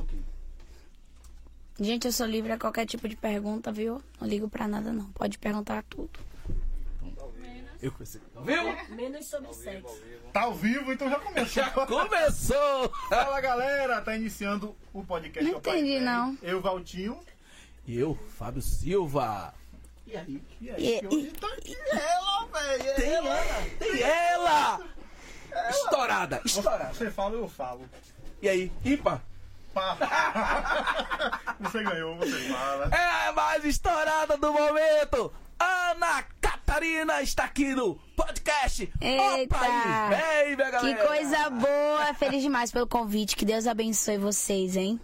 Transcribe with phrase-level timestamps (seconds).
[0.00, 0.16] o quê?
[1.78, 4.02] Gente, eu sou livre a qualquer tipo de pergunta, viu?
[4.20, 5.06] Não ligo pra nada, não.
[5.12, 6.10] Pode perguntar tudo.
[7.82, 7.90] Eu.
[7.92, 8.94] Tá vivo?
[8.94, 9.98] Menos sobre sexo.
[10.34, 11.46] Tá ao vivo, então já começou.
[11.46, 12.92] Já começou!
[13.08, 16.04] Fala galera, tá iniciando o podcast Não Pai entendi, Velho.
[16.04, 16.38] não.
[16.42, 17.18] Eu, Valtinho.
[17.86, 19.54] E eu, Fábio Silva.
[20.06, 20.42] E aí?
[20.60, 22.94] E aí, E- que hoje tá aqui ela, velho.
[22.96, 23.36] Tem ela!
[23.78, 24.80] Tem ela!
[25.70, 26.92] Estourada, estourada.
[26.92, 27.88] Você fala, eu falo.
[28.42, 29.22] E aí, ímpar?
[29.74, 31.36] Pá.
[31.60, 32.90] Você ganhou, você fala.
[32.92, 35.32] É a mais estourada do momento!
[35.58, 38.90] Ana Catarina está aqui no podcast.
[39.00, 39.56] Eita!
[39.56, 42.14] Opa vem, Que coisa boa.
[42.14, 43.36] Feliz demais pelo convite.
[43.36, 44.98] Que Deus abençoe vocês, hein?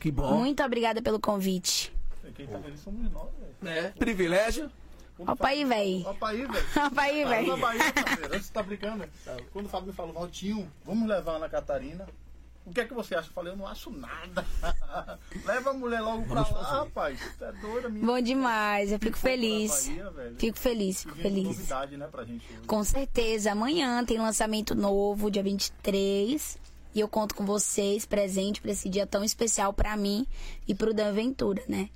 [0.00, 0.38] Que bom.
[0.38, 1.92] Muito obrigada pelo convite.
[2.34, 3.54] Quem tá feliz somos nós, velho.
[3.60, 3.92] né?
[3.98, 4.70] Privilégio.
[5.16, 6.04] Quando Opa aí, véi.
[6.06, 7.54] Opa aí, velho.
[7.54, 7.78] Opa aí.
[8.30, 9.04] Você tá brincando?
[9.52, 12.06] Quando o Fábio me falou, Valtinho, vamos levar a Ana Catarina.
[12.68, 13.28] O que é que você acha?
[13.28, 14.44] Eu falei, eu não acho nada.
[15.44, 17.18] Leva a mulher logo pra lá, rapaz.
[17.18, 18.04] Você é doida, minha.
[18.04, 18.92] Bom demais.
[18.92, 19.88] Eu fico feliz.
[19.88, 20.34] Bahia.
[20.38, 21.44] Fico feliz, fico feliz.
[21.44, 22.66] novidade, né, pra gente hoje.
[22.66, 23.52] Com certeza.
[23.52, 26.58] Amanhã tem lançamento novo, dia 23.
[26.94, 30.26] E eu conto com vocês, presente pra esse dia tão especial pra mim
[30.66, 31.88] e pro Dan Ventura, né?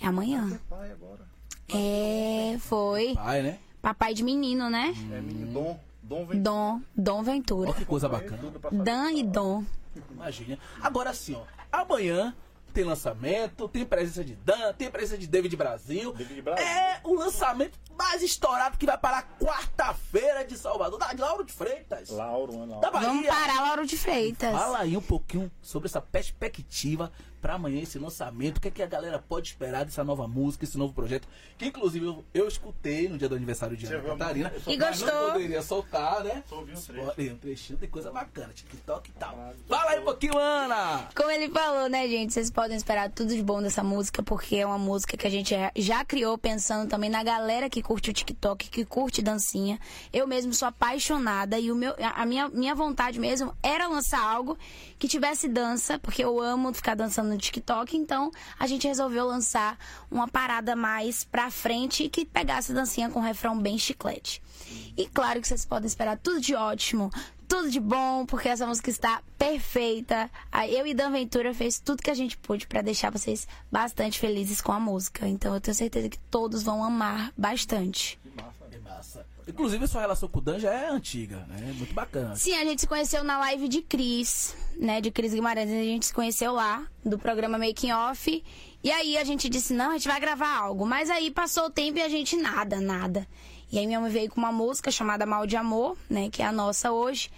[0.00, 0.60] É amanhã.
[0.70, 1.26] Pai agora.
[1.68, 3.14] É, foi.
[3.14, 3.58] Pai, né?
[3.82, 4.94] Papai de menino, né?
[5.12, 5.80] É menino Dom.
[6.08, 6.40] Dom vem.
[6.40, 7.70] Dom, Dom Ventura.
[7.70, 8.38] Olha que coisa bacana.
[8.72, 9.62] Dan e Dom.
[10.10, 10.58] Imagina.
[10.80, 11.42] Agora sim, ó.
[11.70, 12.34] Amanhã
[12.72, 16.12] tem lançamento, tem presença de Dan, tem presença de David Brasil.
[16.12, 16.64] David Brasil.
[16.64, 22.10] É o lançamento mais estourado que vai para quarta-feira de Salvador, da Lauro de Freitas.
[22.10, 22.80] Lauro, Lauro.
[22.80, 23.08] Da Bahia.
[23.08, 24.52] Vamos parar, Lauro de Freitas.
[24.52, 27.10] Fala aí um pouquinho sobre essa perspectiva
[27.40, 28.58] para amanhã, esse lançamento.
[28.58, 31.28] O que, é que a galera pode esperar dessa nova música, esse novo projeto?
[31.56, 34.52] Que inclusive eu, eu escutei no dia do aniversário de Você Ana Catarina.
[34.66, 35.22] E mas gostou?
[35.22, 36.42] Não poderia soltar, né?
[36.48, 37.12] Só ouvi um trecho.
[37.16, 39.54] Olha, um trechinho, tem coisa bacana, TikTok e tal.
[39.66, 41.06] Fala aí pouquinho, Ana!
[41.14, 42.32] Como ele falou, né, gente?
[42.32, 45.54] Vocês podem esperar tudo de bom dessa música, porque é uma música que a gente
[45.76, 49.78] já criou pensando também na galera que curte o TikTok, que curte dancinha.
[50.10, 54.56] Eu mesmo sou apaixonada e o meu, a minha, minha vontade mesmo era lançar algo
[54.98, 57.94] que tivesse dança, porque eu amo ficar dançando no TikTok.
[57.94, 59.76] Então a gente resolveu lançar
[60.10, 64.40] uma parada mais pra frente que pegasse dancinha com um refrão bem chiclete.
[64.96, 67.10] E claro que vocês podem esperar tudo de ótimo,
[67.48, 70.30] tudo de bom, porque essa música está perfeita.
[70.52, 74.18] A- Eu e Dan Ventura fez tudo que a gente pôde pra deixar vocês bastante
[74.18, 75.26] felizes com a música.
[75.26, 78.18] Então eu tenho certeza que todos vão amar bastante.
[78.72, 79.26] É massa.
[79.48, 81.72] Inclusive, sua relação com o Dan já é antiga, né?
[81.76, 82.36] Muito bacana.
[82.36, 85.00] Sim, a gente se conheceu na live de Cris, né?
[85.00, 85.70] De Cris Guimarães.
[85.70, 88.44] A gente se conheceu lá, do programa Making Off.
[88.84, 90.84] E aí a gente disse, não, a gente vai gravar algo.
[90.86, 93.26] Mas aí passou o tempo e a gente nada, nada.
[93.70, 96.28] E aí minha mãe veio com uma música chamada Mal de Amor, né?
[96.30, 97.30] Que é a nossa hoje.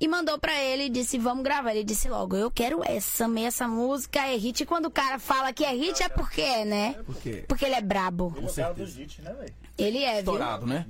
[0.00, 1.70] E mandou pra ele e disse, vamos gravar.
[1.70, 4.62] Ele disse logo, eu quero essa, essa música, é hit.
[4.62, 6.94] E quando o cara fala que é hit, é porque é, né?
[7.06, 7.44] Por quê?
[7.46, 8.34] Porque ele é brabo.
[8.36, 9.54] Ele é o cara do JIT, né, velho?
[9.78, 10.18] Ele é, viu?
[10.34, 10.86] Estourado, né?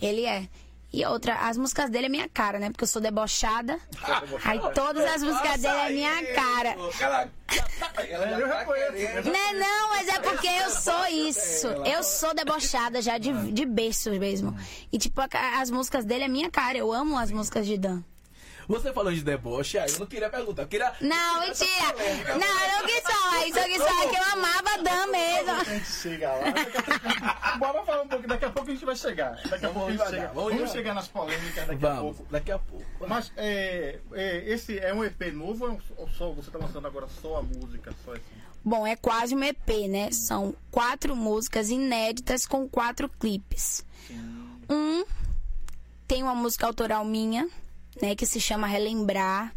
[0.00, 0.48] Ele é.
[0.94, 2.70] E outra, as músicas dele é minha cara, né?
[2.70, 3.80] Porque eu sou debochada.
[4.44, 6.76] Aí todas as músicas dele é minha cara.
[7.00, 7.28] Ela...
[7.96, 9.28] É, já conheço.
[9.28, 11.66] Não, é não, mas é porque eu sou isso.
[11.66, 14.56] Eu sou debochada já de, de berço mesmo.
[14.92, 15.20] E tipo,
[15.60, 16.78] as músicas dele é minha cara.
[16.78, 18.00] Eu amo as músicas de Dan.
[18.68, 20.62] Você falou de deboche, aí eu não queria perguntar.
[20.62, 20.92] Eu queria...
[21.00, 21.94] Não, mentira.
[22.38, 23.58] Não, eu não quis falar isso.
[23.58, 25.64] Eu quis falar que eu amava Dan A mesmo.
[25.64, 26.50] gente chega lá.
[26.50, 28.28] daqui a pouco- Bora falar um pouquinho.
[28.28, 29.40] Daqui a pouco a gente vai chegar.
[29.48, 30.28] Daqui a pouco a gente chega.
[30.28, 32.32] vamos Vamos chegar nas polêmicas daqui a Vamos, pouco.
[32.32, 32.84] daqui a pouco.
[33.06, 37.06] Mas é, é, esse é um EP novo ou ou só você tá lançando agora
[37.20, 37.92] só a música?
[38.04, 38.22] Só assim?
[38.64, 40.10] Bom, é quase um EP, né?
[40.10, 43.84] São quatro músicas inéditas com quatro clipes.
[44.70, 45.04] Um
[46.08, 47.48] tem uma música autoral minha,
[48.00, 48.14] né?
[48.14, 49.54] Que se chama Relembrar,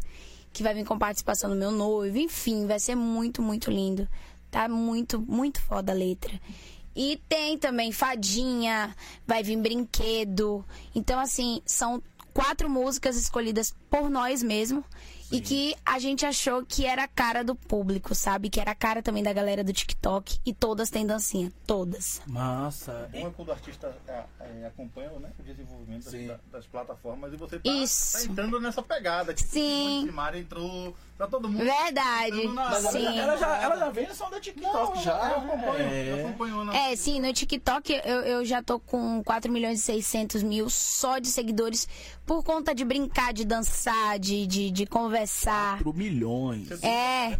[0.52, 2.18] que vai vir com participação do meu noivo.
[2.18, 4.08] Enfim, vai ser muito, muito lindo.
[4.50, 6.40] Tá muito, muito foda a letra.
[6.96, 8.94] E tem também Fadinha,
[9.26, 10.64] vai vir Brinquedo.
[10.94, 12.02] Então, assim, são
[12.34, 14.84] quatro músicas escolhidas por nós mesmo.
[15.30, 18.48] E que a gente achou que era a cara do público, sabe?
[18.48, 20.38] Que era a cara também da galera do TikTok.
[20.44, 21.52] E todas têm dancinha.
[21.66, 22.22] Todas.
[22.26, 23.08] Massa.
[23.12, 26.26] Bom é quando o artista é, é, acompanha né, o desenvolvimento das, Sim.
[26.28, 28.18] da- das plataformas e você tá, Isso.
[28.26, 29.34] tá entrando nessa pegada.
[29.34, 30.04] Que Sim.
[30.06, 31.62] Que Mara entrou, tá todo mundo.
[31.64, 32.46] Verdade.
[32.46, 33.18] Ela, Sim.
[33.18, 35.30] ela já, ela já vem só da TikTok Não, já.
[35.30, 36.10] Eu acompanho, É.
[36.10, 39.82] eu acompanho na É, sim, no TikTok eu, eu já tô com 4 milhões e
[39.82, 41.86] 600 mil só de seguidores
[42.24, 45.17] por conta de brincar, de dançar, de, de, de conversar.
[45.26, 46.70] 4 milhões.
[46.82, 47.38] É,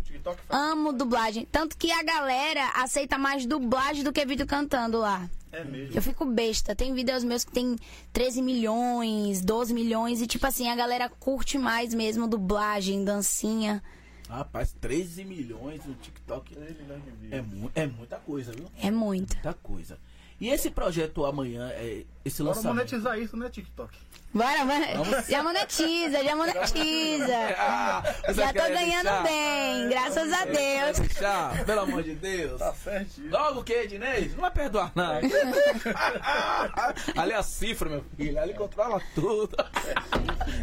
[0.49, 1.47] amo dublagem.
[1.51, 5.29] Tanto que a galera aceita mais dublagem do que vídeo cantando lá.
[5.51, 5.97] É mesmo.
[5.97, 6.75] Eu fico besta.
[6.75, 7.77] Tem vídeos meus que tem
[8.13, 10.21] 13 milhões, 12 milhões.
[10.21, 13.83] E tipo assim, a galera curte mais mesmo dublagem, dancinha.
[14.29, 16.55] Rapaz, 13 milhões no TikTok.
[16.55, 17.33] 3 milhões de views.
[17.33, 18.67] É, mu é muita coisa, viu?
[18.81, 19.35] É muito.
[19.35, 19.99] Muita coisa.
[20.41, 22.77] E esse projeto amanhã, é, esse Bora lançamento.
[22.77, 23.93] monetizar isso, né, TikTok?
[24.33, 25.23] Bora, bora.
[25.29, 27.35] Já monetiza, já monetiza.
[27.59, 28.03] Ah,
[28.33, 29.23] Já tô ganhando deixar?
[29.25, 30.99] bem, graças a Deus.
[31.01, 31.65] deixar?
[31.65, 32.59] Pelo amor de Deus.
[32.61, 33.31] Tá certinho.
[33.31, 34.29] Logo o que, Ednei?
[34.29, 35.19] Não vai perdoar, não.
[37.21, 38.39] ali é a cifra, meu filho.
[38.39, 39.57] Ali controla tudo.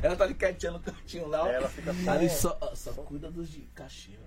[0.01, 1.43] Ela tá ali quietinha no cantinho lá.
[1.43, 1.47] ó.
[1.47, 4.19] Ela fica só- Ali só, só cuida dos de caixinha.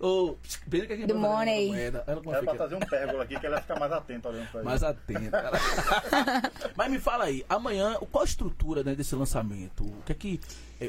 [0.00, 0.34] Ô,
[0.68, 1.68] pena que a gente Do money.
[1.68, 2.04] moeda.
[2.06, 4.82] Ela Era pra trazer um pérgola aqui que ela fica mais atenta olhando pra mais
[4.82, 5.50] atenta.
[6.76, 9.84] Mas me fala aí, amanhã, qual a estrutura né, desse lançamento?
[9.84, 10.40] O que é que.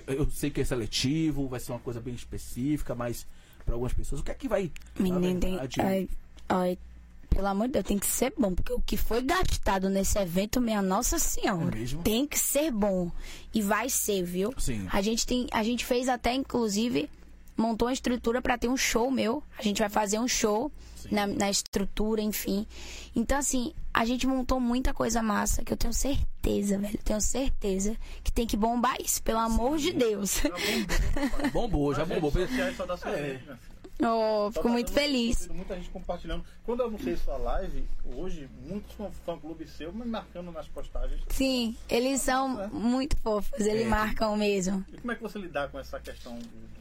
[0.07, 3.25] Eu, sei que é seletivo, vai ser uma coisa bem específica, mas
[3.63, 4.71] para algumas pessoas, o que é que vai.
[4.99, 5.59] Menino, tem.
[5.79, 6.09] Ai,
[6.49, 6.77] ai,
[7.29, 8.53] pelo amor de Deus, tem que ser bom.
[8.53, 12.01] Porque o que foi gastado nesse evento, minha Nossa Senhora, É mesmo?
[12.03, 13.11] tem que ser bom.
[13.53, 14.53] E vai ser, viu?
[14.57, 14.87] Sim.
[14.91, 17.09] A gente, tem, a gente fez até, inclusive,
[17.57, 19.43] montou uma estrutura para ter um show meu.
[19.57, 20.71] A gente vai fazer um show
[21.11, 22.65] na, na estrutura, enfim.
[23.15, 26.99] Então, assim, a gente montou muita coisa massa que eu tenho certeza, velho.
[27.03, 30.41] Tenho certeza que tem que bombar isso, pelo amor de Deus.
[31.53, 32.31] Bombou, já bombou.
[32.87, 33.39] Dá sua É.
[34.01, 35.47] oh, fico muito feliz.
[35.47, 36.43] Muita gente compartilhando.
[36.65, 41.21] Quando eu anunciei sua live, hoje, muitos fã- fã-clubes seus me marcando nas postagens.
[41.29, 43.87] Sim, eles são muito fofos, eles É.
[43.87, 44.83] marcam mesmo.
[44.91, 46.37] E como é que você lidar com essa questão,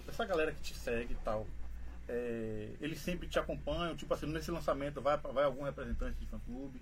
[0.07, 1.47] dessa galera que te segue e tal?
[2.09, 6.79] É, eles sempre te acompanham, tipo assim, nesse lançamento vai, vai algum representante de fã-clube?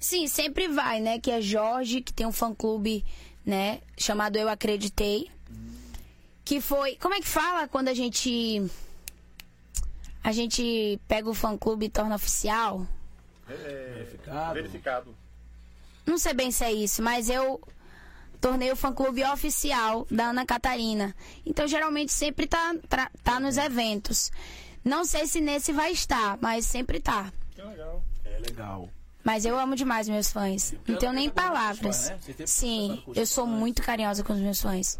[0.00, 1.18] Sim, sempre vai, né?
[1.20, 3.04] Que é Jorge, que tem um fã-clube,
[3.44, 3.80] né?
[3.96, 5.30] Chamado Eu Acreditei.
[6.44, 6.96] Que foi.
[6.96, 8.62] Como é que fala quando a gente.
[10.22, 12.86] A gente pega o fã-clube e torna oficial?
[13.48, 14.54] É, Verificado.
[14.54, 15.16] Verificado.
[16.04, 17.60] Não sei bem se é isso, mas eu
[18.40, 21.14] tornei o fã-clube oficial da Ana Catarina.
[21.44, 24.30] Então, geralmente, sempre tá, tá, tá nos eventos.
[24.84, 27.32] Não sei se nesse vai estar, mas sempre tá.
[27.54, 28.02] Que legal.
[28.24, 28.88] É legal.
[29.24, 30.74] Mas eu amo demais meus fãs.
[30.86, 32.08] Não tenho nem palavras.
[32.10, 32.18] né?
[32.46, 33.58] Sim, os eu sou fãs.
[33.58, 34.98] muito carinhosa com os meus fãs.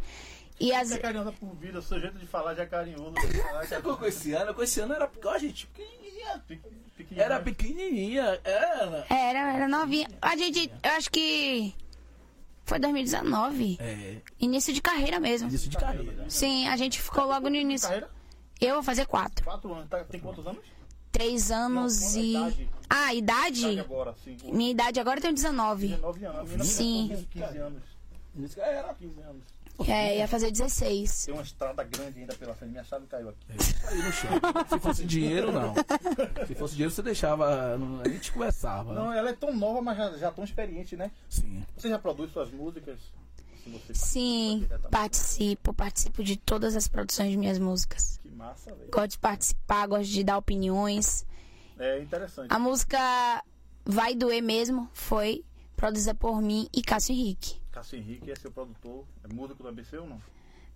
[0.61, 0.89] E as...
[0.89, 3.13] Você é carinhosa por vida, o seu jeito de falar já é carinhoso.
[3.15, 4.53] que Você é ficou com esse ano?
[4.55, 6.43] Com esse ano era a gente, pequenininha.
[6.47, 6.57] pe-
[6.97, 7.23] pequenininho.
[7.25, 8.41] Era pequenininha.
[8.45, 9.07] Era.
[9.09, 10.09] Era, era novinha.
[10.21, 11.75] A gente, eu acho que
[12.65, 13.79] foi 2019.
[13.81, 15.49] É, Início de carreira mesmo.
[15.49, 16.25] início de carreira.
[16.29, 17.87] Sim, a gente ficou logo no início.
[17.89, 18.11] Carreira?
[18.61, 19.45] Eu vou fazer quatro.
[19.45, 19.89] Quatro anos.
[19.89, 20.63] Tá- tem quantos anos?
[21.13, 22.31] Três anos Não, e.
[22.35, 22.71] idade.
[22.91, 23.81] Ah, Idade idade?
[23.81, 24.37] agora, sim.
[24.53, 25.89] Minha idade agora eu tenho 19.
[25.89, 26.67] 19 anos.
[26.67, 27.09] Sim.
[27.31, 27.83] tem 15 anos.
[28.35, 28.93] Início era.
[28.95, 29.43] 15 anos.
[29.87, 31.27] É, ia fazer 16.
[31.27, 32.73] Tem uma estrada grande ainda pela frente.
[32.73, 33.47] Minha chave caiu aqui.
[33.87, 34.31] Aí no chão.
[34.69, 35.75] Se fosse dinheiro, não.
[36.47, 37.77] Se fosse dinheiro, você deixava.
[38.05, 38.93] A gente conversava.
[38.93, 41.11] Não, ela é tão nova, mas já, já tão experiente, né?
[41.29, 41.65] Sim.
[41.77, 42.99] Você já produz suas músicas?
[43.63, 45.73] Se você Sim, participo.
[45.73, 48.19] Participo de todas as produções de minhas músicas.
[48.23, 48.91] Que massa, velho.
[48.91, 51.25] Gosto de participar, gosto de dar opiniões.
[51.79, 52.53] É interessante.
[52.53, 52.99] A música
[53.85, 55.45] Vai Doer Mesmo foi
[55.77, 57.61] produzida por mim e Cássio Henrique.
[57.79, 60.21] Cássio Henrique é seu produtor, é músico do ABC ou não?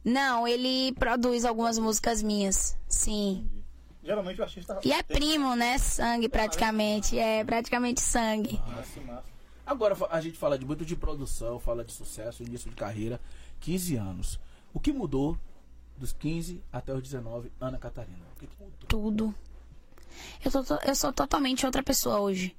[0.04, 2.78] Não, ele produz algumas músicas minhas.
[2.88, 3.44] Sim.
[3.44, 3.64] Entendi.
[4.04, 4.78] Geralmente o artista.
[4.84, 5.78] E é primo, né?
[5.78, 7.18] Sangue praticamente.
[7.18, 8.56] É praticamente sangue.
[8.68, 9.24] Massa, massa.
[9.66, 13.20] Agora a gente fala de muito de produção, fala de sucesso, início de carreira,
[13.58, 14.40] 15 anos.
[14.72, 15.36] O que mudou
[15.96, 18.24] dos 15 até os 19, Ana Catarina?
[18.36, 18.78] O que, que mudou?
[18.86, 19.34] Tudo.
[20.44, 22.56] Eu, tô, eu sou totalmente outra pessoa hoje.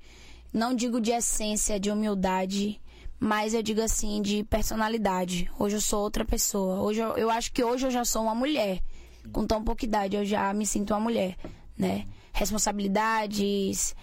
[0.52, 2.82] Não digo de essência, de humildade,
[3.24, 5.50] mas eu digo assim, de personalidade.
[5.58, 6.82] Hoje eu sou outra pessoa.
[6.82, 8.84] Hoje eu, eu acho que hoje eu já sou uma mulher.
[9.32, 11.38] Com tão pouca idade, eu já me sinto uma mulher,
[11.77, 12.06] né?
[12.34, 13.96] Responsabilidades,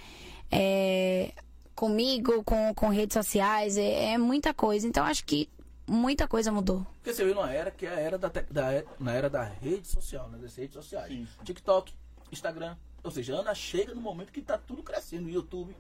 [0.51, 1.35] é,
[1.75, 4.89] comigo, com, com redes sociais, é, é muita coisa.
[4.89, 5.51] Então acho que
[5.87, 6.87] muita coisa mudou.
[6.95, 9.87] Porque você veio numa era que é a era da, da, na era da rede
[9.87, 10.39] social, né?
[10.39, 11.13] Das redes sociais.
[11.13, 11.27] Sim.
[11.45, 11.93] TikTok,
[12.33, 12.75] Instagram.
[13.05, 15.29] Ou seja, a Ana chega no momento que tá tudo crescendo.
[15.29, 15.77] YouTube,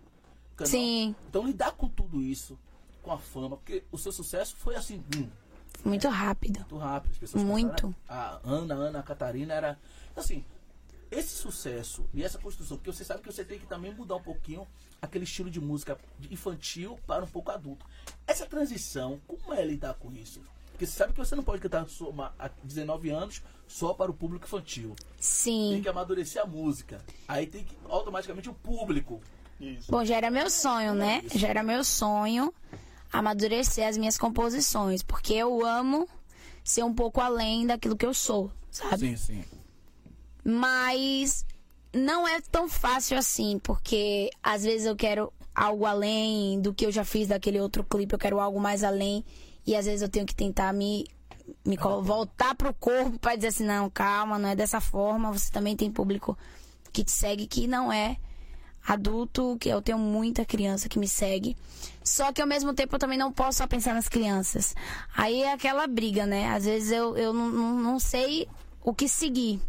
[0.57, 0.71] canal.
[0.71, 1.15] Sim.
[1.27, 2.59] Então lidar com tudo isso,
[3.03, 5.29] com a fama, porque o seu sucesso foi assim, hum,
[5.85, 6.59] Muito rápido.
[6.61, 7.13] muito rápido.
[7.13, 7.89] As pessoas Muito.
[7.89, 9.79] pensaram, A Ana, a Ana, a Catarina era.
[10.17, 10.45] Assim,
[11.11, 14.23] esse sucesso e essa construção, porque você sabe que você tem que também mudar um
[14.23, 14.67] pouquinho
[15.03, 15.99] aquele estilo de música
[16.31, 17.85] infantil para um pouco adulto.
[18.27, 20.41] Essa transição, como é lidar com isso?
[20.73, 21.87] Porque você sabe que você não pode cantar
[22.39, 24.95] há 19 anos só para o público infantil.
[24.97, 25.81] Tem Sim.
[25.83, 27.05] que amadurecer a música.
[27.29, 29.21] Aí tem que automaticamente o público.
[29.61, 29.91] Isso.
[29.93, 31.23] Bom, já era meu sonho, né?
[31.35, 32.53] Já era meu sonho
[33.13, 36.09] amadurecer as minhas composições, porque eu amo
[36.63, 38.99] ser um pouco além daquilo que eu sou, sabe?
[38.99, 39.45] Sim, sim.
[40.45, 41.45] Mas
[41.93, 46.93] não é tão fácil assim, porque às vezes eu quero algo além do que eu
[46.93, 49.25] já fiz daquele outro clipe, eu quero algo mais além,
[49.67, 51.07] e às vezes eu tenho que tentar me
[51.65, 55.33] me voltar pro corpo pra dizer assim, não, calma, não é dessa forma.
[55.33, 56.39] Você também tem público
[56.93, 58.17] que te segue que não é
[58.87, 61.57] adulto, que eu tenho muita criança que me segue.
[62.03, 64.75] Só que ao mesmo tempo eu também não posso só pensar nas crianças.
[65.15, 66.49] Aí é aquela briga, né?
[66.51, 68.49] Às vezes eu, eu não, não, sei
[68.83, 69.61] o que seguir.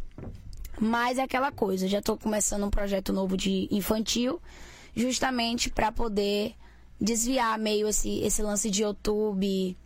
[0.79, 4.41] Mas é aquela coisa, já tô começando um projeto novo de infantil,
[4.95, 6.55] justamente para poder
[6.99, 9.77] desviar meio esse, esse lance de YouTube.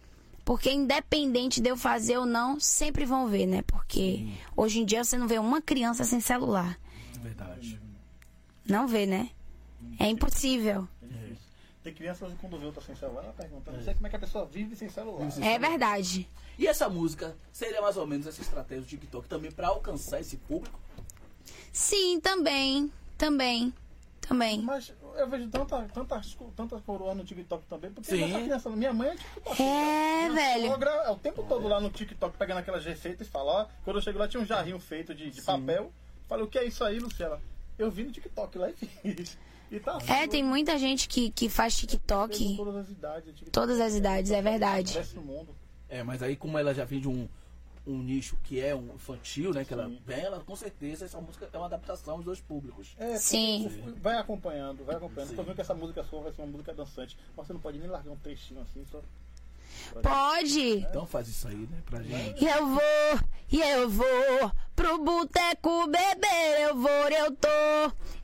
[0.46, 3.64] Porque independente de eu fazer ou não, sempre vão ver, né?
[3.64, 6.80] Porque hoje em dia você não vê uma criança sem celular.
[7.22, 7.85] Verdade.
[8.68, 9.30] Não vê, né?
[10.00, 10.88] É impossível.
[11.04, 11.36] É.
[11.84, 14.16] Tem crianças que quando vê outra sem celular, ela pergunta, não sei como é que
[14.16, 15.30] a pessoa vive sem celular.
[15.40, 16.28] É verdade.
[16.58, 20.38] E essa música seria mais ou menos essa estratégia do TikTok também pra alcançar esse
[20.38, 20.80] público?
[21.72, 22.92] Sim, também.
[23.18, 23.72] Também.
[24.20, 24.64] Também.
[24.64, 28.24] Mas eu vejo tanta, tantas, tantas coroas no TikTok também, porque Sim.
[28.24, 29.62] essa criança, minha mãe é TikTok.
[29.62, 30.72] É, velho.
[30.72, 33.98] sogra é o tempo todo lá no TikTok pegando aquelas receitas e fala, ó, quando
[33.98, 35.94] eu chego lá tinha um jarrinho feito de, de papel.
[36.28, 37.40] Falei, o que é isso aí, Luciana?
[37.78, 39.38] Eu vi no TikTok lá e fiz.
[39.72, 42.56] E tá É, tem muita gente que, que faz TikTok.
[42.56, 43.26] todas as idades.
[43.30, 44.94] TikTok Todas as idades, é verdade.
[44.94, 45.56] Cresce no mundo.
[45.90, 47.28] É, mas aí como ela já vem de um,
[47.86, 49.66] um nicho que é um infantil, né?
[49.66, 52.96] Que ela vem, ela com certeza essa música é uma adaptação aos dois públicos.
[52.98, 53.70] É, Sim.
[54.02, 55.30] Vai acompanhando, vai acompanhando.
[55.30, 55.36] Sim.
[55.36, 57.18] Tô vendo que essa música sua vai ser uma música dançante.
[57.36, 59.02] Mas você não pode nem largar um trechinho assim, só.
[60.02, 60.78] Pode.
[60.78, 61.78] Então faz isso aí, né?
[61.86, 62.44] Pra gente.
[62.44, 63.20] E eu vou,
[63.52, 67.48] e eu vou pro boteco beber, eu vou, eu tô,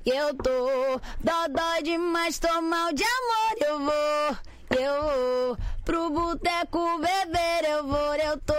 [0.06, 4.38] eu tô, dodói demais, tô mal de amor, eu vou,
[4.80, 8.54] eu vou pro boteco beber, eu vou, eu tô,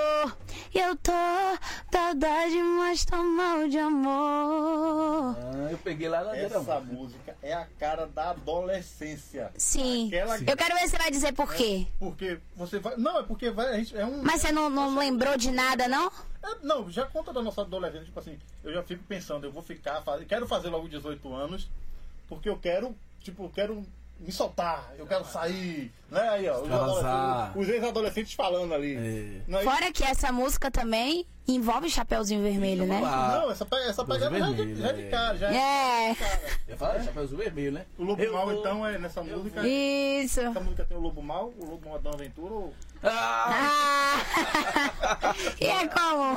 [0.75, 1.13] eu tô,
[1.91, 5.37] dodói demais, tô mal de amor.
[5.39, 6.81] Ah, eu peguei lá na Essa ladeira.
[6.81, 9.51] música é a cara da adolescência.
[9.57, 11.87] Sim, Aquela- eu quero ver se você vai dizer por quê.
[11.99, 12.97] Porque você vai.
[12.97, 13.69] Não, é porque vai.
[13.69, 14.23] A gente, é um.
[14.23, 16.11] Mas você não, não lembrou de nada, não?
[16.45, 18.07] É, não, já conta da nossa adolescência.
[18.07, 20.03] Tipo assim, eu já fico pensando, eu vou ficar.
[20.03, 21.69] faz- Quero fazer logo 18 anos,
[22.29, 22.95] porque eu quero.
[23.21, 23.87] Tipo, eu quero
[24.23, 25.93] me soltar, eu quero sair.
[26.11, 26.29] Né?
[26.29, 26.61] Aí, ó,
[27.57, 28.95] os, ex-adolescentes falando ali.
[28.97, 29.43] É.
[29.51, 33.01] Não, é Fora que essa música também envolve Chapeuzinho Vermelho, né?
[33.01, 35.11] Não, essa, essa pegada já, de- vermelho, já de é.
[35.11, 35.39] cara.
[35.39, 36.17] Já É,
[36.69, 37.85] Eu falo Chapeuzinho Vermelho, né?
[37.99, 39.61] O Lobo Eu Mal, vou- então, é nessa eu música.
[39.61, 40.41] vou- isso.
[40.41, 42.73] Essa música tem o Lobo Mal, o Lobo Mal é Dona Aventura ou.
[43.03, 44.15] Ah!
[44.15, 45.35] Ah!
[45.61, 46.37] e é como?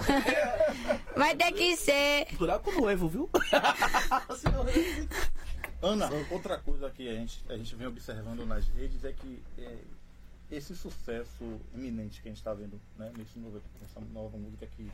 [1.15, 2.25] Vai ter que ser.
[2.37, 3.29] Curar com o noivo, viu?
[5.85, 9.77] Ana, outra coisa que a gente, a gente vem observando nas redes é que é,
[10.51, 14.89] esse sucesso iminente que a gente está vendo né, nesse novo, nessa nova música que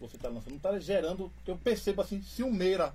[0.00, 2.94] você está lançando, está gerando, eu percebo assim, ciumeira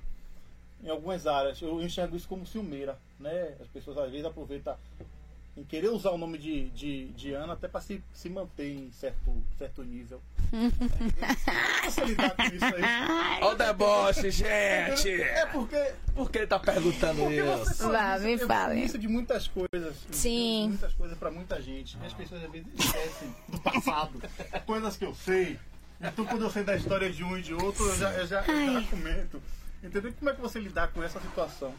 [0.83, 1.61] em algumas áreas.
[1.61, 2.97] Eu enxergo isso como ciumeira.
[3.19, 3.55] Né?
[3.61, 4.75] As pessoas às vezes aproveitam
[5.57, 8.91] em querer usar o nome de, de, de Ana até para se, se manter em
[8.91, 10.21] certo, certo nível.
[10.49, 10.69] Como
[11.91, 13.41] você lidar com isso aí?
[13.41, 15.21] Olha o deboche, gente!
[15.21, 17.89] É porque Por que ele tá perguntando Porque isso?
[17.89, 18.83] Vá, isso, me eu fale.
[18.83, 19.95] isso de muitas coisas.
[20.11, 20.67] Sim.
[20.69, 21.97] Muitas coisas pra muita gente.
[22.01, 24.21] E as pessoas às vezes esquecem do passado.
[24.65, 25.57] coisas que eu sei.
[26.01, 28.45] Então quando eu sei da história de um e de outro, eu já, eu já,
[28.45, 29.41] eu já comento.
[29.81, 30.13] Entendeu?
[30.19, 31.73] Como é que você lidar com essa situação?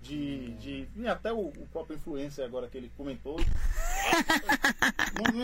[0.00, 0.88] De, de.
[0.96, 3.36] E até o, o próprio influencer agora que ele comentou.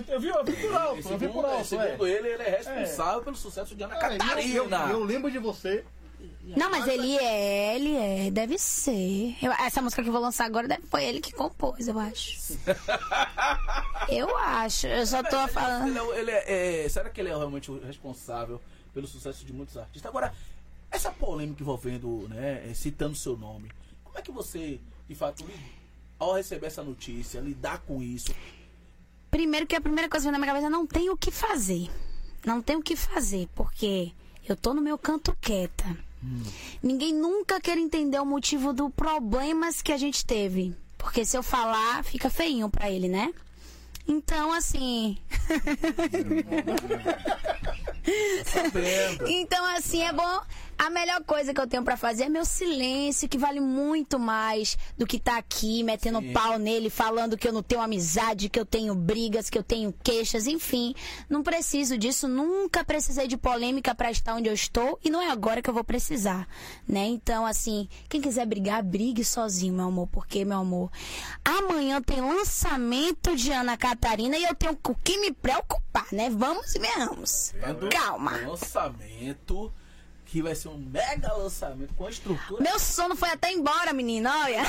[0.08, 1.64] Eu vi, eu vi por alto, eu vi por Segundo, alto.
[1.64, 2.10] segundo é.
[2.10, 3.98] ele, ele é responsável pelo sucesso de Ana É,
[4.46, 4.92] e eu, eu, Catarina.
[4.92, 5.84] eu lembro de você.
[6.56, 9.36] Não, mas ele é, ele é, deve ser.
[9.42, 12.38] Eu- essa música que eu vou lançar agora deve- foi ele que compôs, eu acho.
[14.08, 15.96] Eu acho, eu só tô Ele falando.
[15.96, 18.60] é o- ele é- é, será que ele é realmente o responsável
[18.92, 20.08] pelo sucesso de muitos artistas?
[20.08, 20.32] Agora,
[20.90, 23.70] essa polêmica envolvendo, né, é, citando seu nome,
[24.14, 25.44] como é que você, de fato,
[26.20, 28.32] ao receber essa notícia, lidar com isso?
[29.28, 31.32] Primeiro que a primeira coisa que vem na minha cabeça é não tem o que
[31.32, 31.90] fazer.
[32.46, 34.12] Não tem o que fazer, porque
[34.48, 35.84] eu tô no meu canto quieta.
[36.80, 40.76] Ninguém nunca quer entender o motivo do problemas que a gente teve.
[40.96, 43.34] Porque se eu falar, fica feinho pra ele, né?
[44.06, 45.18] Então, assim.
[48.46, 49.28] Sabendo.
[49.28, 50.40] Então, assim, é bom.
[50.76, 54.76] A melhor coisa que eu tenho pra fazer é meu silêncio, que vale muito mais
[54.98, 56.32] do que tá aqui metendo Sim.
[56.32, 59.92] pau nele, falando que eu não tenho amizade, que eu tenho brigas, que eu tenho
[60.02, 60.94] queixas, enfim.
[61.28, 65.30] Não preciso disso, nunca precisei de polêmica pra estar onde eu estou e não é
[65.30, 66.48] agora que eu vou precisar,
[66.86, 67.06] né?
[67.06, 70.90] Então, assim, quem quiser brigar, brigue sozinho, meu amor, porque, meu amor,
[71.44, 76.30] amanhã tem lançamento de Ana Catarina e eu tenho o que me preocupar, né?
[76.30, 77.52] Vamos e venhamos.
[77.90, 78.32] Calma.
[78.38, 79.72] Lançamento
[80.26, 82.62] que vai ser um mega lançamento com a estrutura.
[82.62, 84.62] Meu sono foi até embora, menino, olha.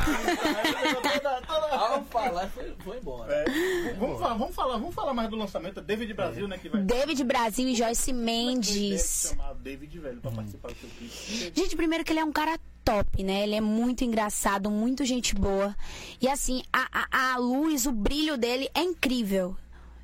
[1.72, 3.34] Ao falar, foi, foi embora.
[3.34, 5.82] É, vamos, falar, vamos, falar, vamos falar mais do lançamento.
[5.82, 6.58] David Brasil, né?
[6.58, 6.82] Que vai.
[6.82, 9.30] David Brasil e Joyce Mendes.
[9.30, 11.52] chamar David velho pra participar do seu clipe.
[11.56, 13.44] Gente, primeiro que ele é um cara top, né?
[13.44, 15.76] Ele é muito engraçado, muito gente boa.
[16.22, 19.58] E assim, a, a, a luz, o brilho dele é incrível.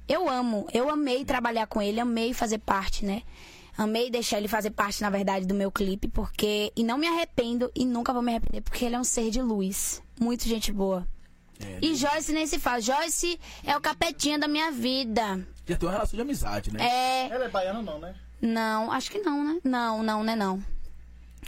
[0.07, 3.21] Eu amo, eu amei trabalhar com ele, amei fazer parte, né?
[3.81, 6.71] Amei deixar ele fazer parte, na verdade, do meu clipe, porque.
[6.75, 9.41] E não me arrependo e nunca vou me arrepender, porque ele é um ser de
[9.41, 10.03] luz.
[10.19, 11.07] Muito gente boa.
[11.59, 12.85] É, E Joyce nem se faz.
[12.85, 15.47] Joyce é o capetinha da minha vida.
[15.65, 16.79] Já tem uma relação de amizade, né?
[16.83, 17.29] É.
[17.33, 18.13] Ela é baiana, não, né?
[18.39, 19.59] Não, acho que não, né?
[19.63, 20.35] Não, não, né?
[20.35, 20.63] Não.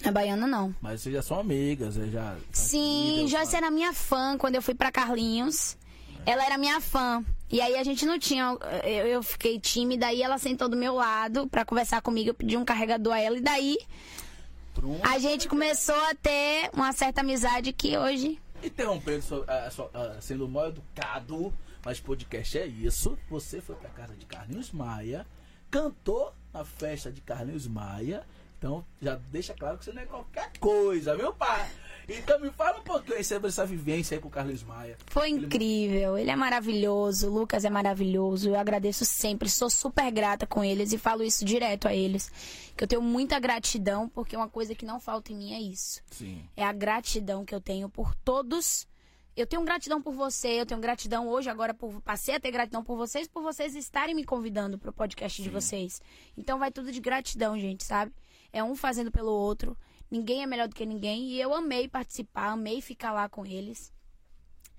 [0.03, 0.73] É baiana, não.
[0.81, 2.35] Mas vocês já são amigas, vocês já.
[2.51, 5.77] Sim, amigas, Joyce era minha fã quando eu fui pra Carlinhos.
[6.25, 7.23] Ela era minha fã.
[7.49, 8.57] E aí a gente não tinha.
[8.83, 12.29] Eu, eu fiquei tímida, aí ela sentou do meu lado pra conversar comigo.
[12.29, 13.37] Eu pedi um carregador a ela.
[13.37, 13.77] E daí
[14.73, 14.99] Pronto.
[15.07, 18.39] a gente começou a ter uma certa amizade que hoje.
[18.63, 21.53] Interrompendo, so- ah, so- ah, sendo mal educado,
[21.85, 23.17] mas podcast é isso.
[23.29, 25.25] Você foi pra casa de Carlinhos Maia,
[25.69, 28.23] cantou na festa de Carlinhos Maia.
[28.63, 31.69] Então já deixa claro que você não é qualquer coisa, viu, pai?
[32.07, 34.97] Então me fala um pouquinho sobre essa vivência aí com o Carlinhos Maia.
[35.07, 40.47] Foi incrível, ele é maravilhoso, o Lucas é maravilhoso, eu agradeço sempre, sou super grata
[40.47, 42.31] com eles e falo isso direto a eles.
[42.77, 46.01] Que eu tenho muita gratidão, porque uma coisa que não falta em mim é isso.
[46.09, 46.41] Sim.
[46.55, 48.87] é a gratidão que eu tenho por todos.
[49.35, 52.81] Eu tenho gratidão por você, eu tenho gratidão hoje, agora por passei a ter gratidão
[52.81, 56.01] por vocês, por vocês estarem me convidando pro podcast de vocês.
[56.37, 58.13] Então vai tudo de gratidão, gente, sabe?
[58.53, 59.75] É um fazendo pelo outro.
[60.09, 63.91] Ninguém é melhor do que ninguém e eu amei participar, amei ficar lá com eles.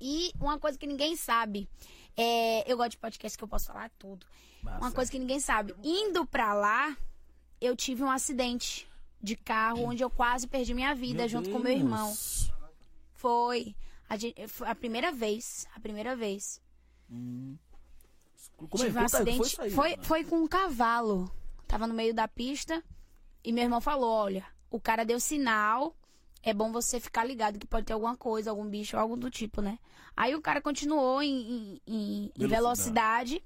[0.00, 1.68] E uma coisa que ninguém sabe,
[2.16, 4.24] é, eu gosto de podcast que eu posso falar tudo.
[4.62, 4.78] Massa.
[4.78, 6.96] Uma coisa que ninguém sabe, indo pra lá,
[7.60, 8.88] eu tive um acidente
[9.20, 12.06] de carro onde eu quase perdi minha vida Meu junto com meu irmão.
[12.06, 12.52] Deus.
[13.14, 13.74] Foi.
[14.08, 14.14] A,
[14.70, 15.66] a primeira vez.
[15.74, 16.60] A primeira vez.
[17.08, 17.58] Como
[18.74, 19.56] é Tive um Conta- acidente.
[19.56, 20.02] Foi, aí, Foi, né?
[20.02, 21.30] foi com um cavalo.
[21.66, 22.82] Tava no meio da pista.
[23.44, 25.94] E meu irmão falou: olha, o cara deu sinal.
[26.42, 29.62] É bom você ficar ligado que pode ter alguma coisa, algum bicho, algo do tipo,
[29.62, 29.78] né?
[30.16, 33.42] Aí o cara continuou em, em- em- Velocidade.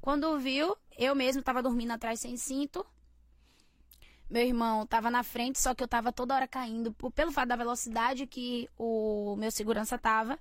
[0.00, 2.86] Quando viu, eu mesmo tava dormindo atrás sem cinto.
[4.30, 6.92] Meu irmão tava na frente, só que eu tava toda hora caindo.
[7.14, 10.38] Pelo fato da velocidade que o meu segurança tava,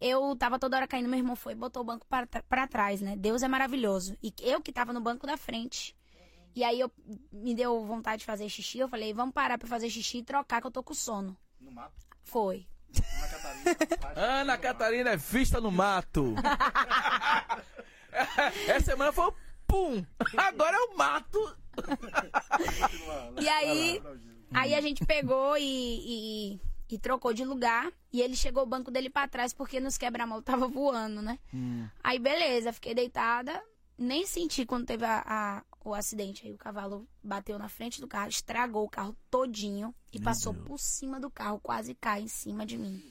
[0.00, 1.08] eu tava toda hora caindo.
[1.08, 3.16] Meu irmão foi e botou o banco para trás, né?
[3.16, 4.16] Deus é maravilhoso.
[4.22, 5.94] E eu que tava no banco da frente.
[6.56, 6.90] E aí eu
[7.30, 8.78] me deu vontade de fazer xixi.
[8.78, 11.36] Eu falei, vamos parar pra fazer xixi e trocar, que eu tô com sono.
[11.60, 11.94] No mato.
[12.24, 12.66] Foi.
[12.96, 13.76] Ana Catarina.
[14.16, 16.34] Ana Catarina é vista no mato.
[18.66, 19.32] Essa semana foi
[19.66, 20.04] pum.
[20.36, 21.56] Agora é o mato.
[23.40, 24.02] E aí,
[24.54, 27.90] aí a gente pegou e, e, e trocou de lugar.
[28.12, 31.38] E ele chegou o banco dele pra trás porque nos quebra-mola tava voando, né?
[32.02, 33.62] Aí beleza, fiquei deitada.
[33.98, 36.46] Nem senti quando teve a, a- o acidente.
[36.46, 40.52] Aí o cavalo bateu na frente do carro, estragou o carro todinho e Meu passou
[40.52, 40.66] Deus.
[40.66, 43.02] por cima do carro, quase cai em cima de mim.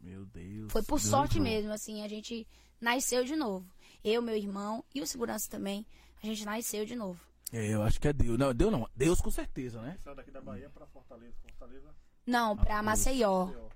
[0.00, 0.72] Meu Deus.
[0.72, 2.46] Foi por Deus sorte do- mesmo, assim, a gente
[2.80, 3.70] nasceu de novo.
[4.02, 5.84] Eu, meu irmão e o segurança também,
[6.22, 7.20] a gente nasceu de novo.
[7.52, 8.38] É, eu acho que é Deus.
[8.38, 8.88] Não, Deus não.
[8.94, 9.96] Deus com certeza, né?
[10.02, 11.34] Saiu daqui da Bahia pra Fortaleza.
[11.42, 11.94] Fortaleza.
[12.26, 13.50] Não, pra Ah, Maceió.
[13.50, 13.68] Ó,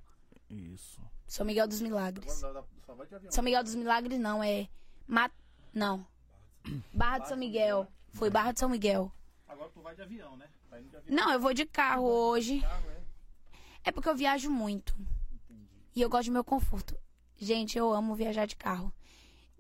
[0.49, 1.03] Isso.
[1.27, 2.39] São Miguel dos Milagres.
[2.45, 3.33] Agora dá- dá- só vai de avião.
[3.33, 4.69] São Miguel dos Milagres não, é.
[5.07, 5.29] Ma...
[5.73, 6.07] Não.
[6.93, 7.89] Barra de São Miguel.
[8.15, 9.13] Foi Barra de São Miguel.
[9.47, 10.49] Agora tu vai de avião, né?
[10.71, 11.17] Tá indo de avião.
[11.17, 12.61] Não, eu vou de carro hoje.
[12.61, 13.01] Carro, é?
[13.85, 14.97] É porque eu viajo muito.
[15.95, 16.97] E eu gosto do meu conforto.
[17.37, 18.93] Gente, eu amo viajar de carro.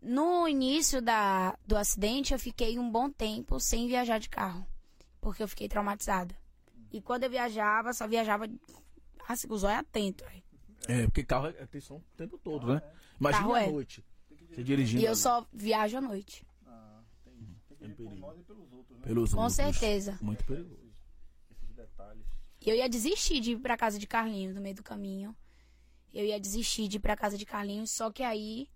[0.01, 4.67] No início da, do acidente, eu fiquei um bom tempo sem viajar de carro.
[5.21, 6.35] Porque eu fiquei traumatizada.
[6.93, 8.49] E quando eu viajava, só viajava
[9.29, 10.27] assim, com os olhos atentos.
[10.87, 12.83] É, porque carro é atenção o tempo todo, né?
[13.19, 13.71] Imagina Carro à é.
[13.71, 14.05] noite.
[14.51, 15.03] Você dirigindo.
[15.03, 16.47] E eu ali, só viajo à noite.
[17.87, 18.27] Que ir por perigo.
[18.27, 19.05] nós e pelos outros, né?
[19.07, 19.57] Pelos Com outros.
[19.57, 20.19] certeza.
[20.23, 20.93] Muito perigoso.
[21.51, 22.25] Esses detalhes.
[22.61, 25.37] E eu ia desistir de ir pra casa de Carlinhos no meio do caminho.
[26.13, 28.69] Eu ia desistir de ir pra casa de Carlinhos, só que aí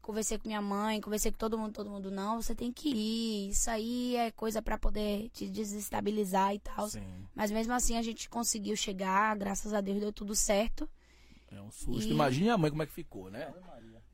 [0.00, 3.50] conversei com minha mãe, conversei com todo mundo, todo mundo, não, você tem que ir.
[3.50, 6.88] Isso aí é coisa pra poder te desestabilizar e tal.
[6.88, 7.00] Sim.
[7.34, 10.90] Mas mesmo assim a gente conseguiu chegar, graças a Deus deu tudo certo.
[11.52, 12.08] É um susto.
[12.08, 13.52] E- Imagine a mãe como é que ficou, né?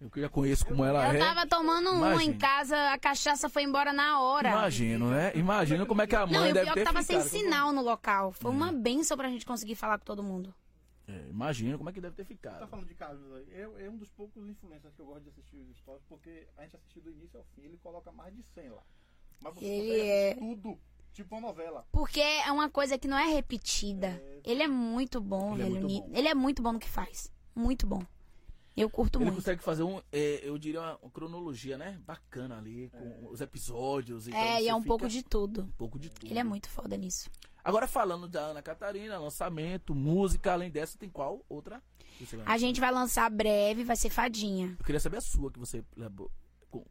[0.01, 1.19] Eu que já conheço como ela Eu é.
[1.19, 2.35] tava tomando uma Imagine.
[2.35, 4.51] em casa, a cachaça foi embora na hora.
[4.51, 5.33] Imagino, né?
[5.35, 7.73] Imagina como é que a mãe Não, o deve pior ter que tava sem sinal
[7.73, 8.31] no local.
[8.33, 10.55] Foi uma benção pra gente conseguir falar com todo mundo.
[11.09, 12.69] É, imagina como é que deve ter Tá ficado.
[12.69, 13.47] falando de Carlos aí.
[13.51, 16.63] É, é um dos poucos influencers que eu gosto de assistir os stories, porque a
[16.63, 18.83] gente assistiu do início ao fim, ele coloca mais de 100 lá.
[19.41, 20.79] Mas você Ele é- tudo.
[21.15, 21.85] Tipo uma novela.
[21.91, 24.23] Porque é uma coisa que não é repetida.
[24.45, 25.81] Ele é muito bom, Ele é velho.
[25.89, 26.11] muito bom.
[26.17, 27.33] Ele é muito bom no que faz.
[27.57, 28.03] Muito bom.
[28.81, 29.37] Eu curto Ele muito.
[29.37, 31.99] consegue fazer um, é, eu diria, uma, uma cronologia, né?
[32.07, 34.29] Bacana ali, com os episódios.
[34.29, 35.63] Então é, e é um fica- pouco de tudo.
[35.63, 36.31] Um pouco de tudo.
[36.31, 37.31] Ele é muito foda nisso.
[37.65, 41.83] Agora falando da Ana Catarina, lançamento, música, além dessa, tem qual outra?
[42.17, 44.75] que você vai A gente vai lançar breve, vai ser Fadinha.
[44.79, 45.85] Eu queria saber a sua que você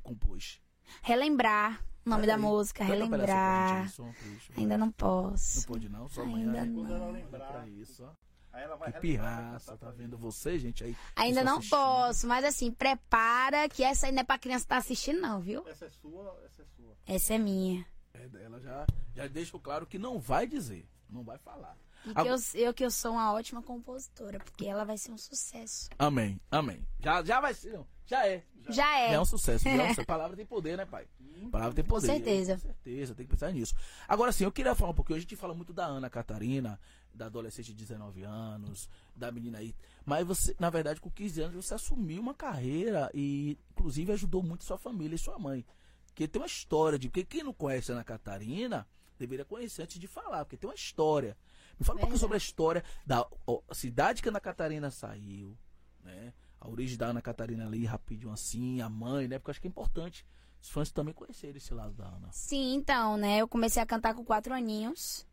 [0.04, 0.60] compôs.
[1.02, 2.42] Relembrar o nome Olha da aí.
[2.42, 3.88] música, relembrar.
[3.88, 4.52] gente aí, um trecho.
[4.58, 5.68] Ainda não Não posso.
[5.68, 6.66] pode não, só Ainda amanhã.
[6.66, 7.12] não.
[7.12, 7.48] Lembrar.
[7.52, 8.12] pra isso, ó.
[8.58, 10.98] Aí ela vai Que pirraça, tá vendo você, gente aí?
[11.16, 11.78] Ainda não assistindo.
[11.78, 15.64] posso, mas assim, prepara que essa aí não é pra criança estar assistindo, não, viu?
[15.68, 16.98] Essa é sua, essa é sua.
[17.06, 17.86] Essa é minha.
[18.16, 21.78] É, ela já, já deixou claro que não vai dizer, não vai falar.
[22.04, 25.18] E que eu, eu que eu sou uma ótima compositora, porque ela vai ser um
[25.20, 25.90] sucesso.
[26.00, 26.84] Amém, amém.
[27.00, 28.44] Já, já vai ser, não, já é.
[28.70, 29.14] Já Já é.
[29.14, 29.68] é um sucesso.
[29.68, 31.08] É um, palavra tem poder, né, pai?
[31.52, 32.08] Palavra tem poder.
[32.08, 32.56] certeza.
[32.56, 33.74] Com certeza, tem que pensar nisso.
[34.08, 35.18] Agora sim, eu queria falar um pouquinho.
[35.18, 36.80] A gente fala muito da Ana Catarina,
[37.18, 39.76] da adolescente de 19 anos, da menina aí.
[40.06, 44.64] Mas você, na verdade, com 15 anos, você assumiu uma carreira e, inclusive, ajudou muito
[44.64, 45.66] sua família e sua mãe.
[46.06, 47.10] Porque tem uma história de.
[47.10, 48.88] Porque quem não conhece a Ana Catarina
[49.20, 51.36] deveria conhecer antes de falar, porque tem uma história.
[51.80, 52.20] Me fala um Verdade.
[52.20, 55.58] sobre a história da ó, cidade que a Ana Catarina saiu,
[56.04, 56.34] né?
[56.60, 59.38] A origem da Ana Catarina ali, rapidinho assim, a mãe, né?
[59.38, 60.26] Porque eu acho que é importante
[60.60, 62.30] os fãs também conhecerem esse lado da Ana.
[62.32, 63.38] Sim, então, né?
[63.38, 65.28] Eu comecei a cantar com quatro aninhos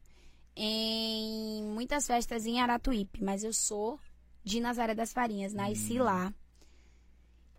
[0.57, 3.99] em muitas festas em Aratuípe, mas eu sou
[4.43, 6.33] de Nazaré das Farinhas, nasci lá.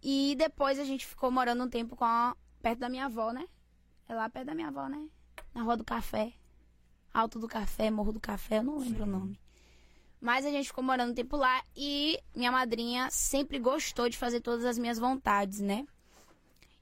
[0.01, 3.45] E depois a gente ficou morando um tempo com a- perto da minha avó, né?
[4.07, 5.07] É lá perto da minha avó, né?
[5.53, 6.33] Na Rua do Café.
[7.13, 9.39] Alto do Café, Morro do Café, eu não lembro o nome.
[10.21, 14.41] Mas a gente ficou morando um tempo lá e minha madrinha sempre gostou de fazer
[14.41, 15.85] todas as minhas vontades, né?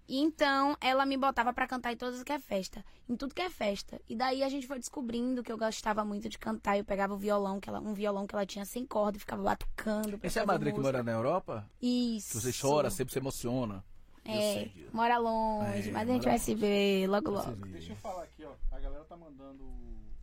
[0.07, 3.41] E então ela me botava pra cantar em todas que é festa, em tudo que
[3.41, 4.01] é festa.
[4.07, 6.77] E daí a gente foi descobrindo que eu gostava muito de cantar.
[6.77, 9.41] Eu pegava o violão, que ela, um violão que ela tinha sem corda e ficava
[9.41, 10.19] batucando.
[10.21, 11.69] Essa é a madrinha que mora na Europa?
[11.81, 12.31] Isso.
[12.31, 13.83] Que você chora, sempre se emociona.
[14.25, 17.65] É, mora longe, É, mas a gente vai se ver logo logo.
[17.67, 18.53] Deixa eu falar aqui, ó.
[18.71, 19.65] A galera tá mandando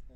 [0.08, 0.14] é,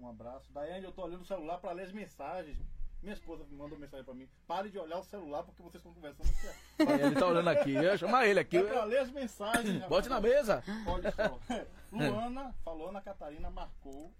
[0.00, 0.52] um abraço.
[0.52, 2.58] Daiane, eu tô olhando o celular pra ler as mensagens.
[3.02, 4.28] Minha esposa mandou mensagem pra mim.
[4.46, 7.02] Pare de olhar o celular porque vocês estão conversando aqui.
[7.02, 7.72] ele tá olhando aqui.
[7.74, 8.58] Eu chamar ele aqui.
[8.58, 9.74] É pra ler as mensagens.
[9.74, 9.88] rapaz.
[9.88, 10.62] Bote na mesa.
[10.86, 11.40] Olha só.
[11.90, 14.12] Luana falou, Ana Catarina marcou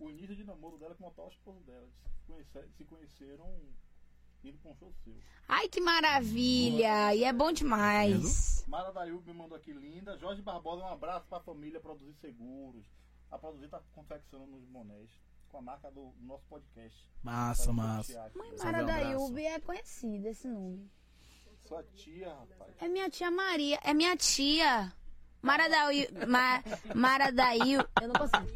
[0.00, 1.86] o início de namoro dela com o atual esposo dela.
[2.18, 3.56] Se, conhece- se conheceram
[4.42, 5.14] indo pra um show seu.
[5.48, 7.14] Ai, que maravilha!
[7.14, 8.64] E é bom demais.
[8.66, 10.18] Mara Dayub me mandou aqui linda.
[10.18, 12.84] Jorge Barbosa, um abraço pra família Produzir Seguros.
[13.30, 15.08] A Produzir tá confeccionando uns bonés
[15.56, 17.10] com a marca do, do nosso podcast.
[17.22, 18.30] Massa, massa.
[18.34, 18.98] Mãe Mara um da.
[19.00, 20.90] Yube é conhecida esse nome.
[21.66, 22.74] Sua tia, rapaz.
[22.78, 23.80] É minha tia Maria.
[23.82, 24.92] É minha tia.
[25.40, 26.62] Mara da Ma,
[26.94, 28.46] Mara da Yu- Eu não consigo.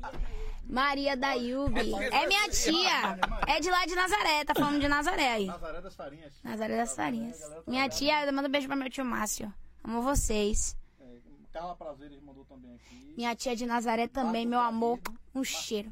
[0.65, 1.81] Maria da Yube.
[1.95, 3.19] É minha tia.
[3.49, 4.45] É de lá de Nazaré.
[4.45, 5.47] Tá falando de Nazaré aí.
[5.47, 6.35] Nazaré das Farinhas.
[6.45, 7.39] Nazaré das Farinhas.
[7.41, 9.53] Tá Minha tia, manda um beijo pra meu tio Márcio.
[9.83, 10.77] Amo vocês.
[11.01, 11.19] É,
[11.51, 13.15] Carla Prazeres mandou também aqui.
[13.17, 15.01] Minha tia de Nazaré também, meu amor.
[15.35, 15.91] Um cheiro.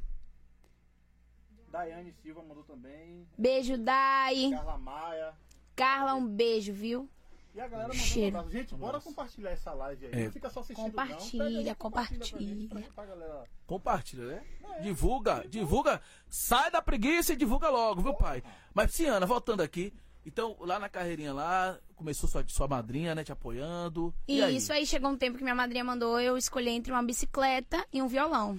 [1.70, 3.26] Daiane Silva mandou também.
[3.36, 4.50] Beijo, Dai.
[4.50, 5.34] Carla Maia.
[5.76, 7.08] Carla, um beijo, viu?
[7.54, 8.50] E a galera mandando.
[8.50, 10.12] Gente, bora compartilhar essa live aí.
[10.12, 10.24] É.
[10.26, 11.58] Não fica só assistindo Compartilha, não.
[11.58, 12.18] Aí, compartilha.
[12.20, 13.44] pra gente, pra, pra galera.
[13.66, 14.42] Compartilha, né?
[14.82, 16.00] Divulga, divulga.
[16.28, 18.42] Sai da preguiça e divulga logo, viu, pai?
[18.72, 19.92] Mas, Ciana, voltando aqui.
[20.24, 24.14] Então, lá na carreirinha lá, começou sua, sua madrinha, né, te apoiando.
[24.28, 24.56] E, E aí?
[24.56, 28.02] isso aí chegou um tempo que minha madrinha mandou eu escolher entre uma bicicleta e
[28.02, 28.58] um violão.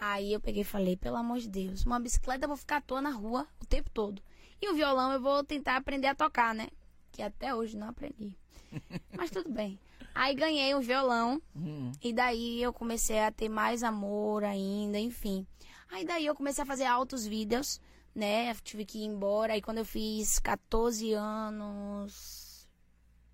[0.00, 2.80] Aí eu peguei e falei, pelo amor de Deus, uma bicicleta eu vou ficar à
[2.80, 4.22] toa na rua o tempo todo.
[4.62, 6.68] E o violão eu vou tentar aprender a tocar, né?
[7.10, 8.38] Que até hoje não aprendi.
[9.16, 9.76] Mas tudo bem.
[10.14, 15.44] Aí ganhei um violão Hum, e daí eu comecei a ter mais amor ainda, enfim.
[15.90, 17.80] Aí daí eu comecei a fazer altos vídeos,
[18.14, 18.52] né?
[18.52, 19.54] Eu tive que ir embora.
[19.54, 22.68] Aí quando eu fiz 14 anos.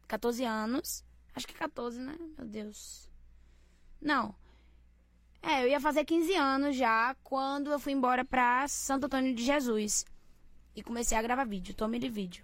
[0.09, 1.05] 14 anos.
[1.35, 2.16] Acho que 14, né?
[2.38, 3.11] Meu Deus.
[4.00, 4.35] Não.
[5.46, 9.44] É, eu ia fazer 15 anos já quando eu fui embora pra Santo Antônio de
[9.44, 10.07] Jesus.
[10.74, 12.42] E comecei a gravar vídeo, tome de vídeo.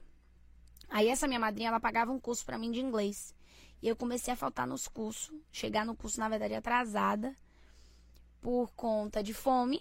[0.86, 3.34] Aí essa minha madrinha, ela pagava um curso pra mim de inglês.
[3.80, 7.34] E eu comecei a faltar nos cursos, chegar no curso, na verdade, atrasada,
[8.38, 9.80] por conta de fome,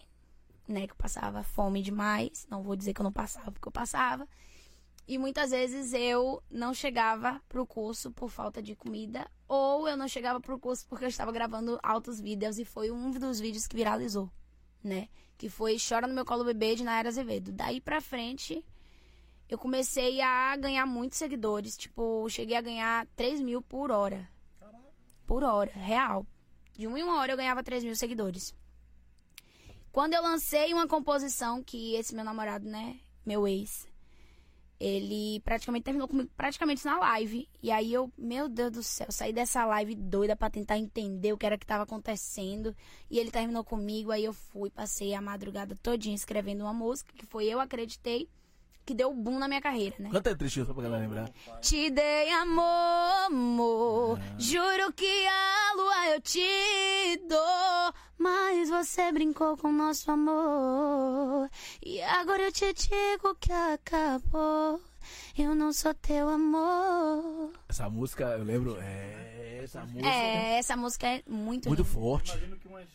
[0.65, 0.88] né?
[0.88, 2.47] Que eu passava fome demais.
[2.49, 4.25] Não vou dizer que eu não passava, porque eu passava.
[5.10, 10.08] E muitas vezes eu não chegava pro curso por falta de comida, ou eu não
[10.08, 13.76] chegava pro curso porque eu estava gravando altos vídeos, e foi um dos vídeos que
[13.76, 14.30] viralizou,
[14.84, 15.10] né?
[15.36, 17.52] Que foi Chora no Meu Colo Bebê, de Nayara Azevedo.
[17.52, 18.63] Daí pra frente,
[19.50, 21.76] eu comecei a ganhar muitos seguidores.
[21.76, 24.30] Tipo, cheguei a ganhar 3 mil por hora.
[25.26, 26.24] Por hora, real.
[26.74, 28.54] De uma em uma hora eu ganhava 3 mil seguidores.
[29.91, 33.88] Quando eu lancei uma composição que esse meu namorado, né, meu ex,
[34.80, 37.50] ele praticamente terminou comigo praticamente na live.
[37.62, 41.38] E aí eu, meu Deus do céu, saí dessa live doida pra tentar entender o
[41.38, 42.76] que era que tava acontecendo.
[43.10, 47.26] E ele terminou comigo, aí eu fui, passei a madrugada todinha escrevendo uma música, que
[47.26, 48.30] foi Eu Acreditei,
[48.89, 50.10] que deu boom na minha carreira, né?
[50.12, 51.30] Canta aí trechinho só pra galera lembrar.
[51.62, 52.63] Te dei amor,
[53.28, 54.19] amor.
[54.39, 57.93] Juro que a lua eu te dou.
[58.17, 61.47] Mas você brincou com nosso amor.
[61.86, 64.82] E agora eu te digo que acabou.
[65.38, 67.52] Eu não sou teu amor.
[67.69, 68.75] Essa música, eu lembro.
[68.82, 70.08] É, essa música.
[70.10, 71.93] É, essa música é muito, Muito linda.
[71.93, 72.32] forte.
[72.32, 72.88] Imagino que umas,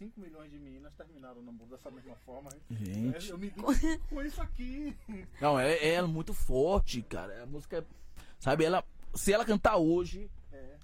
[0.00, 2.48] 5 milhões de meninas terminaram o namoro dessa mesma forma.
[2.70, 3.28] Gente.
[3.28, 4.96] Eu me com isso aqui.
[5.40, 7.42] Não, é, é muito forte, cara.
[7.42, 7.84] A música, é-
[8.38, 8.82] sabe, ela.
[9.14, 10.76] Se ela cantar hoje, É.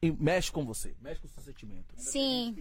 [0.00, 1.92] e mexe com você, mexe com o seu sentimento.
[1.98, 2.56] Sim.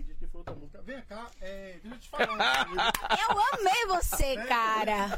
[0.84, 2.91] Vem cá, é, deixa eu te falar uma coisa.
[3.30, 5.10] Eu amei você, cara.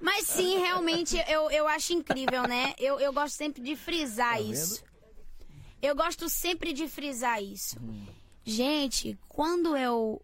[0.00, 2.74] Mas sim, realmente, eu, eu acho incrível, né?
[2.76, 4.82] Eu, eu gosto sempre de frisar Tá isso.
[5.80, 7.76] Eu gosto sempre de frisar isso.
[8.44, 10.20] Gente, quando eu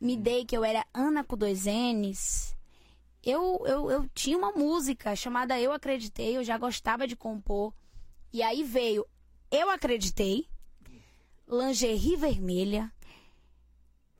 [0.00, 2.56] me dei que eu era Ana com dois N's,
[3.22, 7.72] eu, eu, eu tinha uma música chamada Eu Acreditei, eu já gostava de compor.
[8.32, 9.06] E aí veio
[9.50, 10.48] Eu Acreditei,
[11.46, 12.92] Lingerie Vermelha,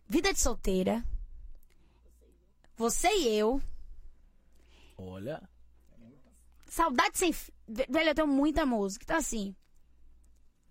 [0.06, 1.02] Vida de Solteira,
[2.76, 3.60] Você e Eu,
[4.98, 5.42] Olha.
[6.68, 7.32] Saudade sem
[7.66, 9.04] Velho, eu tenho muita música.
[9.04, 9.54] Então, assim.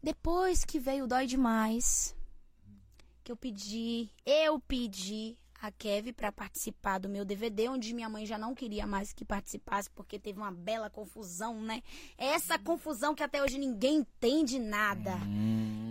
[0.02, 2.16] Depois que veio Dói Demais,
[3.24, 8.26] que eu pedi, eu pedi a Kev pra participar do meu DVD, onde minha mãe
[8.26, 11.84] já não queria mais que participasse, porque teve uma bela confusão, né?
[12.18, 15.14] Essa confusão que até hoje ninguém entende nada.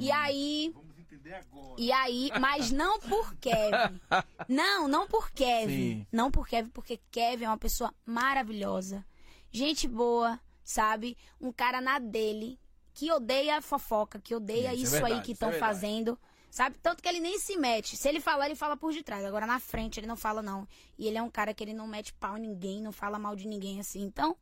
[0.01, 0.73] E aí.
[0.75, 1.75] Vamos entender agora.
[1.79, 4.01] E aí, mas não por Kevin.
[4.49, 6.01] Não, não por Kevin.
[6.01, 6.07] Sim.
[6.11, 9.07] Não por Kevin, porque Kevin é uma pessoa maravilhosa.
[9.53, 11.17] Gente boa, sabe?
[11.41, 12.59] Um cara na dele,
[12.93, 15.75] que odeia fofoca, que odeia Isso é isso, verdade, aí que isso é estão verdade.
[15.75, 16.19] fazendo.
[16.51, 16.77] Sabe?
[16.83, 17.97] Tanto que ele nem se mete.
[17.97, 19.25] Se ele falar, ele fala por detrás.
[19.25, 20.67] Agora na frente ele não fala, não.
[20.99, 23.37] E ele é um cara que ele não mete pau em ninguém, não fala mal
[23.37, 24.03] de ninguém assim.
[24.03, 24.37] Então,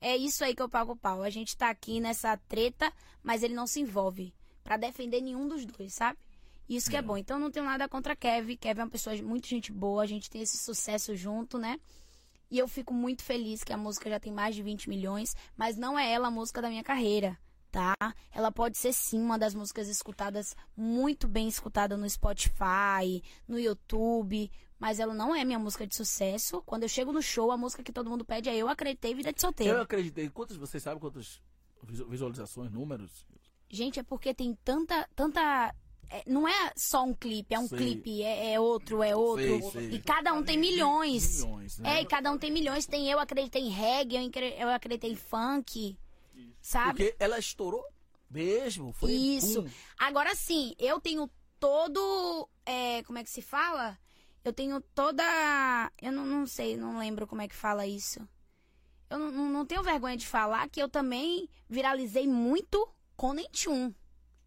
[0.00, 1.22] é isso aí que eu pago pau.
[1.22, 2.90] A gente tá aqui nessa treta,
[3.22, 6.18] mas ele não se envolve pra defender nenhum dos dois, sabe?
[6.66, 7.16] Isso que é bom.
[7.16, 8.56] Então não tenho nada contra Kevin.
[8.56, 11.78] Kevin é uma pessoa de muito gente boa, a gente tem esse sucesso junto, né?
[12.50, 15.76] E eu fico muito feliz que a música já tem mais de 20 milhões, mas
[15.76, 17.38] não é ela a música da minha carreira,
[17.70, 17.94] tá?
[18.32, 24.50] Ela pode ser sim uma das músicas escutadas, muito bem escutada no Spotify, no YouTube,
[24.78, 26.62] mas ela não é minha música de sucesso.
[26.66, 29.32] Quando eu chego no show, a música que todo mundo pede é Eu Acreditei Vida
[29.32, 29.76] de Solteiro.
[29.78, 30.28] Eu acreditei.
[30.30, 31.40] Quantos, vocês sabem quantas
[31.82, 33.26] visu- visualizações, números?
[33.68, 35.08] Gente, é porque tem tanta.
[35.14, 35.74] tanta
[36.12, 37.78] é, não é só um clipe, é um Sei.
[37.78, 39.44] clipe, é, é outro, é outro.
[39.44, 39.90] Sei, sei.
[39.92, 41.44] E cada um tem milhões.
[41.44, 41.98] Milhões, né?
[41.98, 42.84] É, e cada um tem milhões.
[42.84, 44.16] Tem eu acreditei em reggae,
[44.58, 45.96] eu acreditei em funk.
[46.60, 47.04] Sabe?
[47.04, 47.84] Porque ela estourou
[48.30, 48.92] mesmo.
[48.92, 49.62] Foi Isso.
[49.62, 49.70] pum.
[49.98, 52.48] Agora sim, eu tenho todo.
[52.64, 53.98] é, como é que se fala?
[54.44, 55.22] Eu tenho toda.
[56.00, 58.26] Eu não, não sei, não lembro como é que fala isso.
[59.10, 63.92] Eu não, não, tenho vergonha de falar que eu também viralizei muito com Nentum.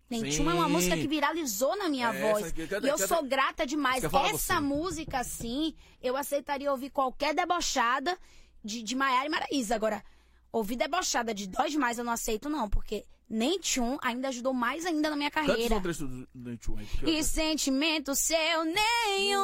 [0.10, 0.72] Nentum é uma Sim.
[0.72, 2.46] música que viralizou na minha Essa voz.
[2.48, 4.04] aqui, e eu sou grata demais.
[4.04, 8.18] Essa música, assim, eu aceitaria ouvir qualquer debochada
[8.64, 9.76] de, de Maiara e Maraísa.
[9.76, 10.04] Agora,
[10.54, 15.10] ouvir debochada de Dói Demais eu não aceito, não, porque Nentum ainda ajudou mais ainda
[15.10, 15.76] na minha Canta carreira.
[15.94, 16.86] só do do Tchum aí.
[16.86, 18.64] porque eu- E sentimento seu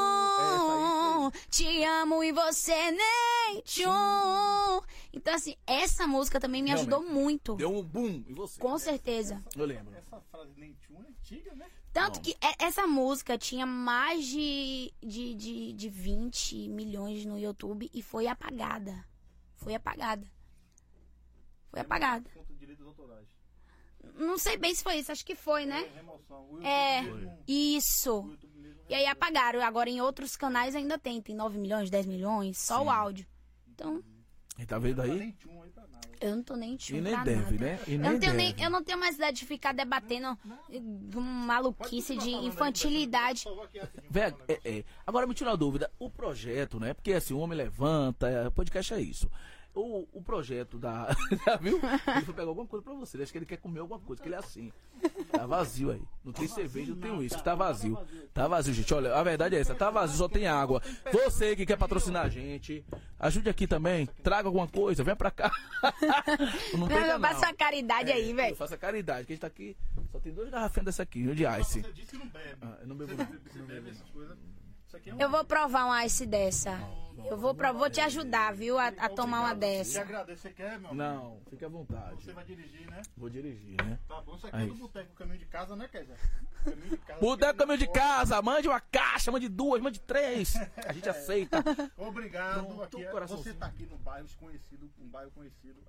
[0.09, 1.31] nenhum.
[1.49, 4.81] Te amo e você nem tchum.
[5.11, 7.55] Então, assim, essa música também me ajudou muito.
[7.55, 8.59] Deu um boom em você.
[8.59, 9.43] Com certeza.
[9.55, 9.93] Eu lembro.
[9.95, 11.65] Essa frase nem tchum é antiga, né?
[11.91, 12.21] Tanto Não.
[12.21, 18.01] que e- essa música tinha mais de, de, de, de 20 milhões no YouTube e
[18.03, 19.03] foi apagada.
[19.55, 20.29] Foi apagada.
[21.71, 22.29] Foi apagada.
[24.15, 25.87] Não sei bem se foi isso, acho que foi, né?
[26.63, 28.37] É, É, isso.
[28.89, 29.61] E aí apagaram.
[29.61, 31.21] Agora em outros canais ainda tem.
[31.21, 33.25] Tem 9 milhões, 10 milhões, só o áudio.
[33.69, 34.03] Então,
[34.57, 35.17] E tá vendo não aí?
[35.19, 35.37] nem
[36.21, 37.65] eu não tô nem tchum E nem pra deve, nada.
[37.65, 37.79] né?
[37.87, 38.65] E Eu nem não, tenho nem, deve.
[38.65, 40.37] eu não tenho mais idade de ficar debatendo
[40.69, 43.45] eh, maluquice de infantilidade.
[44.09, 44.83] Véi, é, é.
[45.07, 46.93] Agora me tira uma dúvida, o projeto, né?
[46.93, 49.31] Porque assim, o homem levanta, é, podcast é isso.
[49.75, 51.15] O, o projeto da.
[51.45, 51.79] Já viu?
[52.15, 53.21] Ele foi pegar alguma coisa pra você.
[53.21, 54.71] Acho que ele quer comer alguma coisa, que ele é assim.
[55.31, 56.01] Tá vazio aí.
[56.25, 57.43] Não tem cerveja, não tem uísque.
[57.43, 57.97] Tá vazio.
[58.33, 58.93] Tá vazio, gente.
[58.93, 59.75] Olha, a verdade é essa.
[59.75, 60.81] Tá vazio, só tem água.
[61.13, 62.83] Você que quer patrocinar a gente,
[63.19, 64.07] ajude aqui também.
[64.23, 65.51] Traga alguma coisa, vem pra cá.
[66.77, 68.55] Não tem Não, faça uma caridade aí, velho.
[68.55, 69.77] Faça caridade, que a gente tá aqui.
[70.11, 71.81] Só tem duas garrafinhas dessa aqui, de ice.
[71.81, 72.57] Você disse que não bebe.
[72.61, 73.65] Ah, eu não bebo Você não.
[73.67, 74.35] bebe essas coisas.
[74.97, 75.19] É um...
[75.19, 76.79] Eu vou provar uma ice dessa.
[77.29, 80.01] Eu vou, pro- vou te ajudar, viu, a, a tomar uma Te dessa.
[80.01, 80.41] agradeço.
[80.41, 80.95] Você quer, meu amigo?
[80.95, 82.23] Não, fique à vontade.
[82.23, 83.01] Você vai dirigir, né?
[83.15, 83.99] Vou dirigir, né?
[84.07, 84.35] Tá bom.
[84.37, 86.15] Isso aqui é do boteco, caminho de casa, né, Kézia?
[86.63, 87.19] Caminho de casa.
[87.19, 90.55] Boteco caminho de casa, mande uma caixa, mande duas, mande três.
[90.87, 91.61] A gente aceita.
[91.97, 92.65] Obrigado.
[92.65, 95.83] Pronto, aqui é- você tá aqui no bairro conhecido, um bairro conhecido,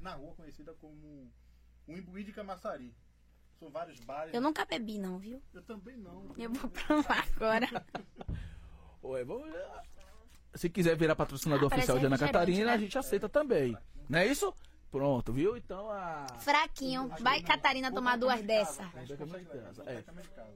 [0.00, 1.30] na rua conhecida como
[1.88, 2.94] o Imbuí de Camaçari.
[3.58, 4.34] São vários bares.
[4.34, 5.42] Eu nunca bebi, não, viu?
[5.54, 6.26] Eu também não.
[6.36, 7.66] Eu vou provar agora.
[9.02, 9.50] Oi, vamos.
[10.54, 12.72] Se quiser virar patrocinador Ah, oficial de Ana Catarina, né?
[12.72, 13.76] a gente aceita também.
[14.08, 14.52] Não é isso?
[14.90, 15.56] Pronto, viu?
[15.56, 16.26] Então a.
[16.38, 17.08] Fraquinho.
[17.20, 18.82] Vai, Catarina, tomar duas dessa.
[18.94, 20.04] A gente consegue levar, É.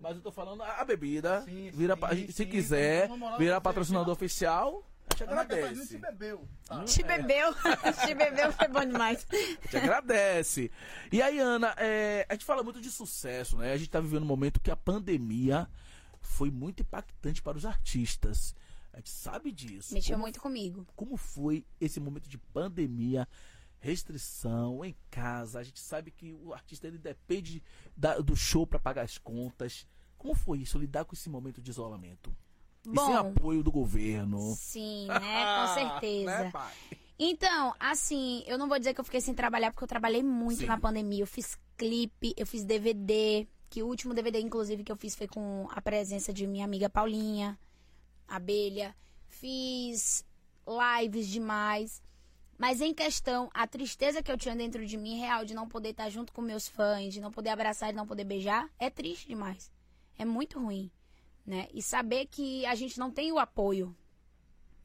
[0.01, 1.43] Mas eu tô falando a bebida.
[1.43, 3.09] Sim, vira, sim, pa- a gente, se sim, quiser
[3.39, 4.83] virar patrocinador oficial,
[5.16, 5.99] se agradece.
[5.99, 6.49] bebeu.
[6.66, 6.85] Tá.
[6.85, 7.55] Te bebeu.
[8.07, 9.27] Te bebeu foi bom demais.
[9.31, 10.70] A gente agradece.
[11.12, 13.73] E aí, Ana, é, a gente fala muito de sucesso, né?
[13.73, 15.68] A gente tá vivendo um momento que a pandemia
[16.20, 18.55] foi muito impactante para os artistas.
[18.92, 19.94] A gente sabe disso.
[19.94, 20.87] Mexeu Como muito comigo.
[20.96, 23.27] como foi esse momento de pandemia,
[23.79, 25.59] restrição em casa.
[25.61, 27.62] A gente sabe que o artista ele depende
[27.96, 29.87] da- do show para pagar as contas.
[30.18, 32.35] Como foi isso, lidar com esse momento de isolamento?
[32.83, 33.16] E sem Bom.
[33.16, 34.55] apoio do governo.
[34.57, 35.57] Sim, né?
[35.57, 36.45] Com certeza.
[36.45, 36.73] Né, pai?
[37.19, 40.61] Então, assim, eu não vou dizer que eu fiquei sem trabalhar, porque eu trabalhei muito
[40.61, 40.66] Sim.
[40.66, 41.23] na pandemia.
[41.23, 45.29] Eu fiz clipe, eu fiz DVD, que o último DVD, inclusive, que eu fiz foi
[45.29, 47.59] com a presença de minha amiga Paulinha,
[48.27, 48.97] Abelha.
[49.29, 50.25] Fiz
[50.66, 52.03] lives demais.
[52.57, 55.90] Mas em questão, a tristeza que eu tinha dentro de mim, real, de não poder
[55.90, 59.29] estar junto com meus fãs, de não poder abraçar e não poder beijar, é triste
[59.29, 59.71] demais.
[60.19, 60.90] É muito ruim,
[61.51, 61.67] né?
[61.75, 63.95] E saber que a gente não tem o apoio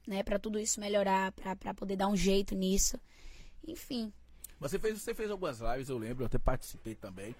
[0.04, 3.00] né, para tudo isso melhorar, pra pra poder dar um jeito nisso.
[3.66, 4.12] Enfim,
[4.58, 7.34] Você fez, você fez algumas lives, eu lembro, eu até participei também.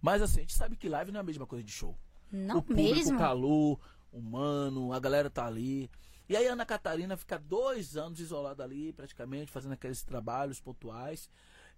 [0.00, 1.96] Mas assim, a gente sabe que live não é a mesma coisa de show.
[2.30, 3.16] não o público, mesmo.
[3.16, 3.80] o calor,
[4.12, 5.88] humano, a galera tá ali.
[6.28, 11.30] E aí a Ana Catarina fica dois anos isolada ali, praticamente, fazendo aqueles trabalhos pontuais.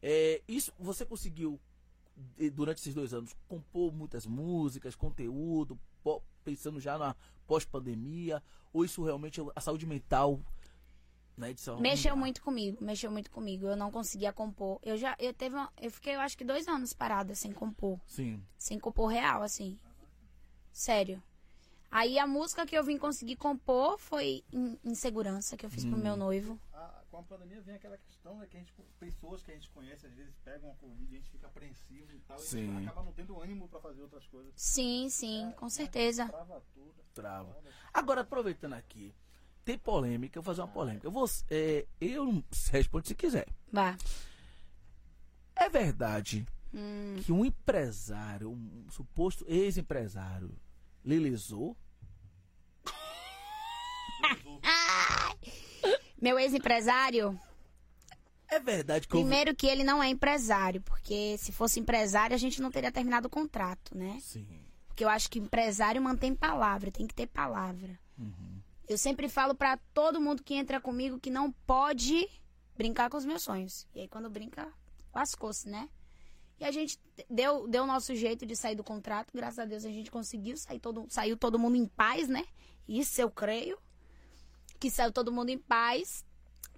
[0.03, 1.61] É, isso você conseguiu,
[2.53, 5.79] durante esses dois anos, compor muitas músicas, conteúdo,
[6.45, 8.43] pensando já na pós-pandemia?
[8.73, 10.41] Ou isso realmente, a saúde mental,
[11.37, 11.55] né?
[11.81, 13.67] Mexeu muito comigo, mexeu muito comigo.
[13.67, 14.79] Eu não conseguia compor.
[14.83, 17.99] Eu já, eu teve, uma- eu fiquei, eu acho que dois anos parada sem compor,
[18.07, 18.43] Sim.
[18.59, 19.79] sem compor real, assim.
[20.73, 21.23] Sério.
[21.91, 25.95] Aí a música que eu vim conseguir compor foi In- Insegurança, que eu fiz pro
[25.97, 26.03] Hum.
[26.03, 26.59] meu noivo.
[27.15, 30.05] Com a pandemia vem aquela questão, né, que a gente, pessoas que a gente conhece,
[30.05, 32.75] às vezes pegam a Covid e a gente fica apreensivo e tal, e a Sim.
[32.75, 34.53] gente acaba não tendo ânimo pra fazer outras coisas.
[34.57, 36.27] Sim, sim, com certeza.
[36.27, 36.93] Trava tudo.
[37.15, 37.57] Trava.
[37.93, 39.15] Agora, aproveitando aqui,
[39.65, 41.07] tem polêmica, eu vou fazer uma polêmica.
[41.07, 43.47] Eu, vou, é, eu responde se quiser.
[43.71, 43.97] Vá.
[45.55, 47.15] É verdade Hum.
[47.25, 50.53] que um empresário, um suposto ex-empresário,
[51.05, 51.77] lhe lisou?
[56.25, 57.39] Meu ex-empresário,
[58.49, 62.63] É verdade que primeiro que ele não é empresário, porque se fosse empresário a gente
[62.63, 64.17] não teria terminado o contrato, né?
[64.23, 64.47] Sim.
[64.89, 68.01] Porque eu acho que empresário mantém palavra, tem que ter palavra.
[68.19, 68.59] Uhum.
[68.89, 72.27] Eu sempre falo pra todo mundo que entra comigo que não pode
[72.75, 73.87] brincar com os meus sonhos.
[73.95, 74.73] E aí quando brinca,
[75.15, 75.91] lascou-se, né?
[76.59, 79.31] E a gente deu deu o nosso jeito de sair do contrato.
[79.35, 82.47] Graças a Deus a gente conseguiu sair todo saiu todo mundo em paz, né?
[82.89, 83.77] Isso eu creio.
[84.85, 86.27] Que saiu todo mundo em paz.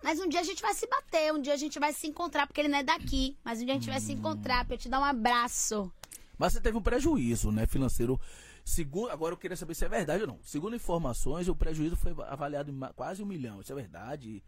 [0.00, 2.46] Mas um dia a gente vai se bater, um dia a gente vai se encontrar,
[2.46, 3.36] porque ele não é daqui.
[3.42, 5.90] Mas um dia a gente vai se encontrar pra eu te dar um abraço.
[6.38, 8.20] Mas você teve um prejuízo, né, financeiro.
[8.64, 10.38] Segundo, agora eu queria saber se é verdade ou não.
[10.44, 13.60] Segundo informações, o prejuízo foi avaliado em quase um milhão.
[13.60, 14.40] Isso é verdade?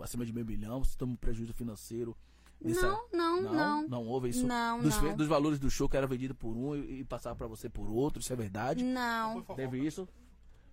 [0.00, 2.16] Acima de meio milhão, você teve um prejuízo financeiro.
[2.60, 2.82] nessa-
[3.12, 3.88] Não, não, não.
[3.88, 4.44] Não houve isso.
[4.44, 5.16] Não, dos, não.
[5.16, 7.88] dos valores do show que era vendido por um e, e passava pra você por
[7.88, 8.20] outro.
[8.20, 8.82] Isso é verdade?
[8.82, 9.40] Não.
[9.54, 10.08] Teve isso?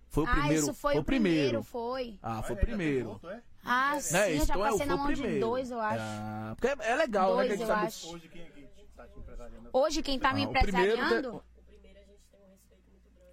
[0.08, 0.62] Foi o Ah, primeiro.
[0.62, 2.18] isso foi, o primeiro, foi.
[2.22, 3.08] Ah, foi o primeiro.
[3.10, 3.42] outro, é?
[3.64, 5.46] Ah, sim, Né, eu isso já então é, passei na foi mão de primeiro.
[5.46, 5.98] dois, eu acho.
[6.00, 7.44] Ah, porque é, é legal, né?
[7.44, 8.14] Dois, que a gente eu sabe- acho.
[8.14, 9.68] Hoje quem aqui tá te empresariando?
[9.72, 11.42] Hoje quem tá me Ah, o primeiro empresariando,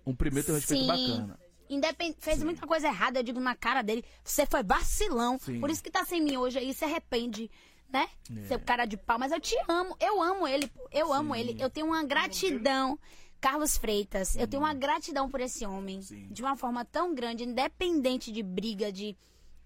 [0.05, 1.39] Um primeiro tem um respeito sim, bacana.
[1.69, 2.15] independ...
[2.19, 5.59] fez muita coisa errada, eu digo na cara dele, você foi vacilão, Sim.
[5.61, 7.49] por isso que tá sem mim hoje aí, se arrepende,
[7.89, 8.09] né?
[8.35, 8.47] É.
[8.47, 11.69] Seu cara de pau, mas eu te amo, eu amo ele, eu amo ele, eu
[11.69, 12.99] tenho uma gratidão,
[13.43, 16.27] Carlos Freitas, eu tenho uma gratidão por esse homem, Sim.
[16.31, 19.17] de uma forma tão grande, independente de briga, de,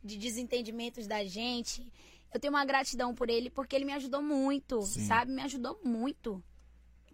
[0.04, 1.88] de desentendimentos da gente,
[2.34, 5.06] eu tenho uma gratidão por ele, porque ele me ajudou muito, Sim.
[5.06, 5.32] sabe?
[5.32, 6.44] Me ajudou muito.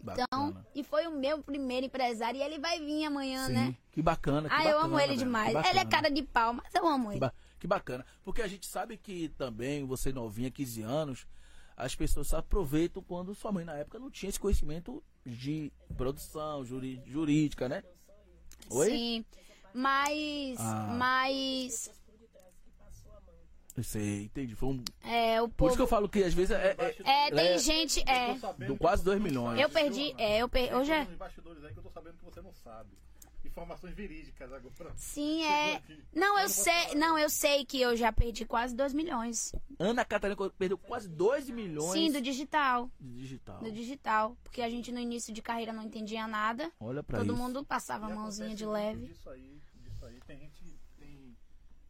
[0.00, 0.66] Então, Bacana.
[0.74, 2.38] e foi o meu primeiro empresário.
[2.38, 3.76] E ele vai vir amanhã, Sim, né?
[3.92, 4.48] que bacana.
[4.48, 5.52] que Ah, eu amo bacana, ele velho, demais.
[5.52, 5.90] que Ele é bacana.
[5.90, 7.20] cara de pau, mas eu amo Que, ele.
[7.20, 8.06] ba- que bacana.
[8.24, 11.26] Porque a gente sabe que também, você novinha, 15 anos,
[11.76, 16.64] as pessoas só aproveitam quando sua mãe na época não tinha esse conhecimento de produção
[16.64, 17.82] juri- jurídica, né?
[18.70, 18.90] Oi?
[18.90, 19.24] Sim.
[19.72, 20.56] Mas.
[20.60, 20.94] Ah.
[20.96, 21.90] Mas.
[23.76, 24.54] Eu sei, entendi.
[24.54, 24.84] Foi um...
[25.04, 25.96] É, o Por isso que eu povo.
[25.96, 27.58] falo que às vezes é, é- É, tem É.
[27.58, 27.98] gente.
[27.98, 28.66] Eu tô É.
[28.66, 29.60] do quase você- 2 milhões.
[29.60, 30.14] Eu perdi.
[30.16, 30.68] É, eu perdi.
[30.68, 31.04] Tem Hoje é.
[31.06, 32.90] bastidores aí que eu tô sabendo que você não sabe.
[33.44, 34.92] Informações verídicas agora.
[34.96, 35.76] Sim, é.
[35.76, 36.02] aqui.
[36.12, 36.94] Não, eu sei.
[36.94, 39.52] Não, eu sei que eu já perdi quase 2 milhões.
[39.78, 42.90] Ana Catarina perdeu quase 2 milhões Sim, do digital.
[42.98, 43.58] de digital.
[43.60, 44.36] Do digital.
[44.42, 46.70] Porque a gente no início de carreira não entendia nada.
[46.80, 47.42] Olha pra Todo isso.
[47.42, 49.06] mundo passava a mãozinha de leve.
[49.06, 50.18] Disso aí, disso aí.
[50.26, 51.36] Tem gente, tem,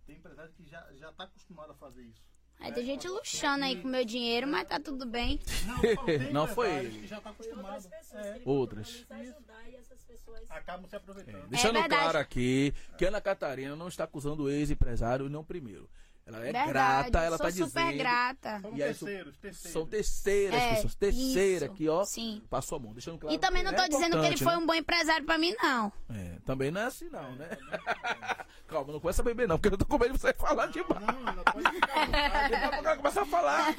[0.07, 2.23] tem empresário que já, já tá acostumado a fazer isso.
[2.61, 5.41] Aí tem gente luxando aí com meu dinheiro, mas tá tudo bem.
[5.67, 5.77] Não,
[6.47, 7.01] Não foi ele.
[7.01, 7.89] que já tá acostumado.
[8.13, 9.05] É, Outras.
[9.11, 11.49] ajudar e essas pessoas acabam se aproveitando.
[11.49, 15.89] Deixando É claro aqui que Ana Catarina não está acusando o ex-empresário, não primeiro.
[16.27, 16.69] Ela é Verdade.
[16.71, 17.99] grata, ela Sou tá super dizendo.
[17.99, 18.61] grata.
[18.63, 19.73] São terceiros, terceiros.
[19.73, 20.95] São terceiras É, pessoas.
[20.95, 21.75] Terceira isso.
[21.75, 22.05] aqui, ó.
[22.07, 22.43] Sim.
[22.49, 23.35] Passou a mão, deixando claro.
[23.37, 24.59] E também que não tô é dizendo que ele foi né?
[24.59, 25.93] um bom empresário pra mim, não.
[26.09, 27.51] É, também não é assim não, né?
[28.67, 31.03] Calma, não começa a beber não, porque eu tô com medo de você falar demais.
[31.07, 32.07] Não, não pode ficar.
[32.49, 33.75] Daqui a pouco ela começa a falar.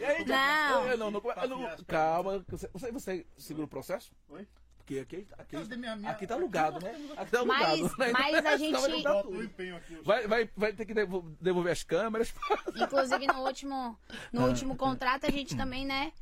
[0.00, 0.96] E aí, Não.
[0.96, 4.10] não, não, eu não- calma, você, você, você segura o processo?
[4.30, 4.48] Oi?
[4.84, 6.90] Porque aqui, aqui, Cadê minha- minha- aqui tá alugado, né?
[7.16, 7.98] Aqui tá Mas- alugado.
[7.98, 8.12] né?
[8.12, 9.72] mas a gente- vai
[10.04, 12.34] Vai, vai, vai ter que devo- devolver as câmeras.
[12.74, 14.14] Inclusive no último, Ah.
[14.32, 16.12] no último contrato a gente também, né,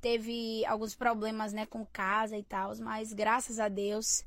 [0.00, 4.24] teve alguns problemas, né, com casa e tal, mas graças a Deus,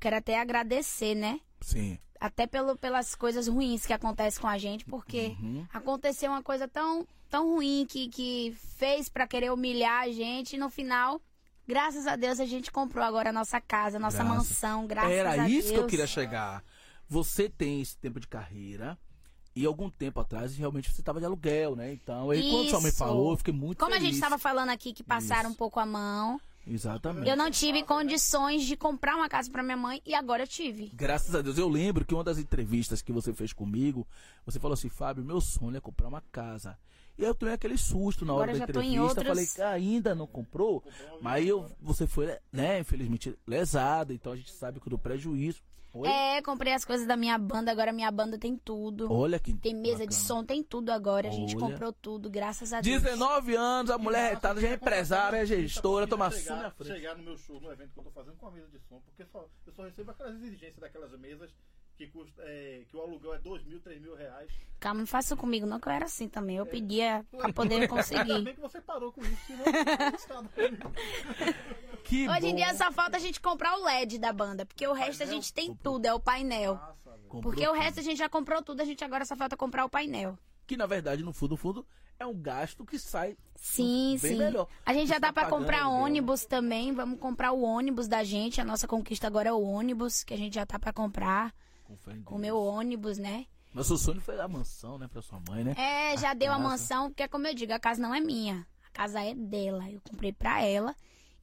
[0.00, 1.38] quero até agradecer, né?
[1.60, 1.98] Sim.
[2.20, 5.66] Até pelo, pelas coisas ruins que acontecem com a gente, porque Uhum.
[5.72, 10.58] aconteceu uma coisa tão, tão ruim que, que fez pra querer humilhar a gente e
[10.58, 11.20] no final,
[11.66, 14.36] graças a Deus, a gente comprou agora a nossa casa, a nossa Graças.
[14.36, 15.50] mansão, graças Era a Deus.
[15.50, 16.62] isso que eu queria chegar.
[17.08, 18.98] Você tem esse tempo de carreira.
[19.56, 21.92] E algum tempo atrás, realmente, você estava de aluguel, né?
[21.92, 24.06] Então, aí, quando sua mãe falou, eu fiquei muito Como a feliz.
[24.06, 25.50] gente estava falando aqui que passaram Isso.
[25.50, 27.28] um pouco a mão, Exatamente.
[27.30, 30.90] eu não tive condições de comprar uma casa pra minha mãe e agora eu tive.
[30.92, 31.56] Graças a Deus.
[31.56, 34.04] Eu lembro que uma das entrevistas que você fez comigo,
[34.44, 36.76] você falou assim, Fábio, meu sonho é comprar uma casa.
[37.16, 39.02] E aí eu tomei aquele susto na hora Agora da entrevista.
[39.02, 39.26] outros.
[39.26, 40.82] Falei, "Ah, ainda não comprou?
[41.20, 44.12] Mas eu, você foi, né, infelizmente, lesada.
[44.12, 45.62] Então a gente sabe que do prejuízo.
[45.96, 46.08] Oi?
[46.08, 49.12] É, comprei as coisas da minha banda, agora minha banda tem tudo.
[49.12, 50.26] Olha que Tem mesa de bacana.
[50.26, 51.28] som, tem tudo agora.
[51.28, 51.66] A gente Olha.
[51.70, 53.00] comprou tudo, graças a Deus.
[53.00, 56.92] 19 anos, a mulher retada, já é empresária, é gestora, toma chegar, assume a frente.
[56.96, 59.00] chegar no meu show, no evento que eu tô fazendo com a mesa de som,
[59.04, 61.48] porque só, eu só recebo aquelas exigências daquelas mesas
[61.96, 64.50] que custa, é, que o aluguel é dois mil, três mil reais.
[64.80, 66.56] Calma, não faça comigo, não, que eu era assim também.
[66.56, 66.60] É.
[66.60, 68.42] Eu pedia pra poder Ainda conseguir.
[68.42, 70.70] bem que você parou com isso, senão eu.
[72.04, 72.56] Que Hoje em bom.
[72.56, 75.52] dia só falta a gente comprar o LED da banda, porque o resto a gente
[75.54, 76.74] tem tudo, é o painel.
[76.74, 77.22] Nossa, velho.
[77.28, 77.80] Comprou Porque o tudo.
[77.80, 80.38] resto a gente já comprou tudo, a gente agora só falta comprar o painel.
[80.66, 81.86] Que na verdade, no fundo, fundo,
[82.18, 84.38] é um gasto que sai Sim, Bem sim.
[84.38, 84.68] melhor.
[84.84, 85.86] A gente já dá tá pra pagando comprar né?
[85.86, 86.92] ônibus também.
[86.92, 88.60] Vamos comprar o ônibus da gente.
[88.60, 91.54] A nossa conquista agora é o ônibus, que a gente já tá pra comprar.
[92.26, 93.46] O meu ônibus, né?
[93.72, 95.74] Mas o sonho foi a mansão, né, pra sua mãe, né?
[95.76, 96.68] É, já deu a casa.
[96.68, 98.66] mansão, porque como eu digo, a casa não é minha.
[98.86, 99.90] A casa é dela.
[99.90, 100.94] Eu comprei pra ela.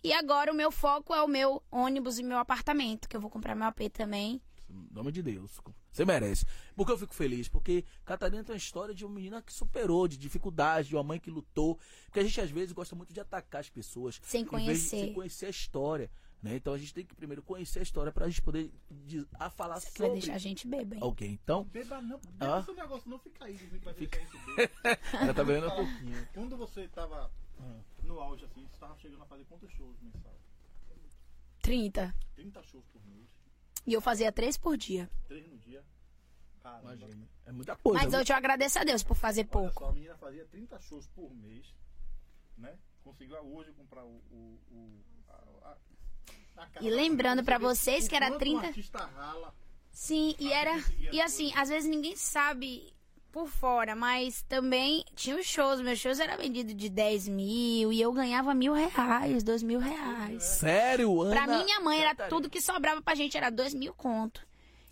[0.03, 3.29] E agora o meu foco é o meu ônibus e meu apartamento, que eu vou
[3.29, 4.41] comprar meu AP também.
[4.69, 5.59] Em nome de Deus.
[5.91, 6.45] Você merece.
[6.75, 7.49] Porque eu fico feliz?
[7.49, 11.19] Porque Catarina tem uma história de uma menina que superou, de dificuldade, de uma mãe
[11.19, 11.77] que lutou.
[12.05, 14.19] Porque a gente às vezes gosta muito de atacar as pessoas.
[14.23, 15.01] Sem conhecer.
[15.01, 16.09] sem conhecer a história.
[16.41, 16.55] Né?
[16.55, 19.79] Então a gente tem que primeiro conhecer a história pra gente poder de- a falar
[19.79, 21.03] Você vai sobre deixar a gente beber, hein?
[21.03, 21.33] alguém.
[21.43, 22.59] Então, Beba não, beba Ah.
[22.61, 24.71] esse negócio, não fica aí, dizendo que vai deixar isso beber.
[25.27, 26.27] já tá vendo um pouquinho.
[26.33, 27.31] Quando você tava
[28.03, 30.41] no auge, assim, você tava chegando a fazer quantos shows mensais?
[31.61, 32.13] 30.
[32.35, 33.27] 30 shows por mês,
[33.85, 35.09] E eu fazia três por dia.
[35.27, 35.83] 3 no dia.
[36.61, 36.93] Caramba.
[36.93, 37.27] Imagina.
[37.45, 38.03] É muita coisa.
[38.03, 39.79] Mas eu te agradeço a Deus por fazer Olha pouco.
[39.79, 41.73] só, a menina fazia 30 shows por mês,
[42.57, 42.77] né?
[43.03, 44.21] Conseguiu hoje comprar o.
[44.31, 45.77] o, o a, a, a
[46.79, 49.53] E lembrando vê vocês que era quanto 30 Um artista rala.
[49.91, 50.81] Sim, e era.
[51.11, 52.93] E assim, às vezes ninguém sabe
[53.31, 55.81] por fora, mas também tinha os shows.
[55.81, 60.43] Meus shows eram vendidos de 10 mil e eu ganhava mil reais, dois mil reais.
[60.43, 61.31] Sério, Ana?
[61.31, 64.45] Pra minha mãe era tudo que sobrava pra gente, era dois mil conto.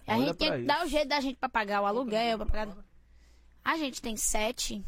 [0.07, 2.45] A Olha gente tinha que dar o jeito da gente pra pagar o aluguel, pra
[2.45, 2.78] pagar.
[3.63, 4.84] A gente tem sete.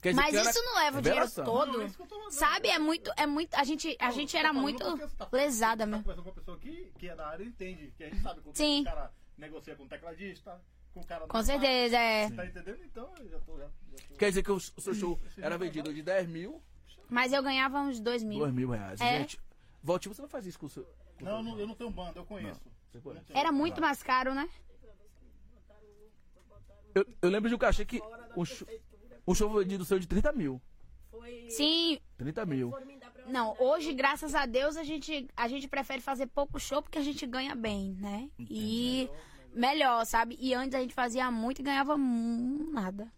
[0.00, 1.72] Quer dizer Mas que Ana- isso não leva o dinheiro todo.
[1.74, 1.98] Não, é isso.
[2.30, 2.68] Sabe?
[2.68, 3.12] É muito.
[3.16, 3.54] É muito.
[3.54, 4.82] A gente, a gente era muito
[5.16, 6.02] tá- lesada tá mesmo.
[6.02, 8.56] conversando com uma pessoa que, que é da área entende, que a gente sabe quando
[8.56, 8.80] Sim.
[8.80, 10.58] o cara negocia com o tecladista,
[10.94, 12.30] com o cara Com certeza, é.
[12.30, 12.82] Tá entendendo?
[12.84, 13.58] Então, eu já tô.
[13.58, 14.14] Já, já tô...
[14.16, 16.62] Quer dizer que o, o seu show era vendido de 10 mil,
[17.10, 18.38] Mas eu ganhava uns dois mil.
[18.38, 18.98] 2 mil reais.
[19.02, 19.18] É.
[19.18, 19.38] Gente,
[19.82, 20.84] Valtinho, você não faz isso com o seu.
[21.18, 22.60] com Não, não, eu não tenho banda, eu conheço.
[22.90, 23.32] Você conhece?
[23.32, 23.38] Não.
[23.38, 24.48] Era muito mais caro, né?
[26.94, 28.00] Eu, eu lembro de um cachê que
[28.34, 28.66] o show,
[29.30, 30.60] o show vendido seu de 30 mil.
[31.10, 31.46] Foi.
[31.50, 32.72] Sim, 30 mil.
[33.26, 37.02] Não, hoje, graças a Deus, a gente, a gente prefere fazer pouco show porque a
[37.02, 38.28] gente ganha bem, né?
[38.38, 39.08] E
[39.54, 40.36] melhor, sabe?
[40.40, 43.12] E antes a gente fazia muito e ganhava nada.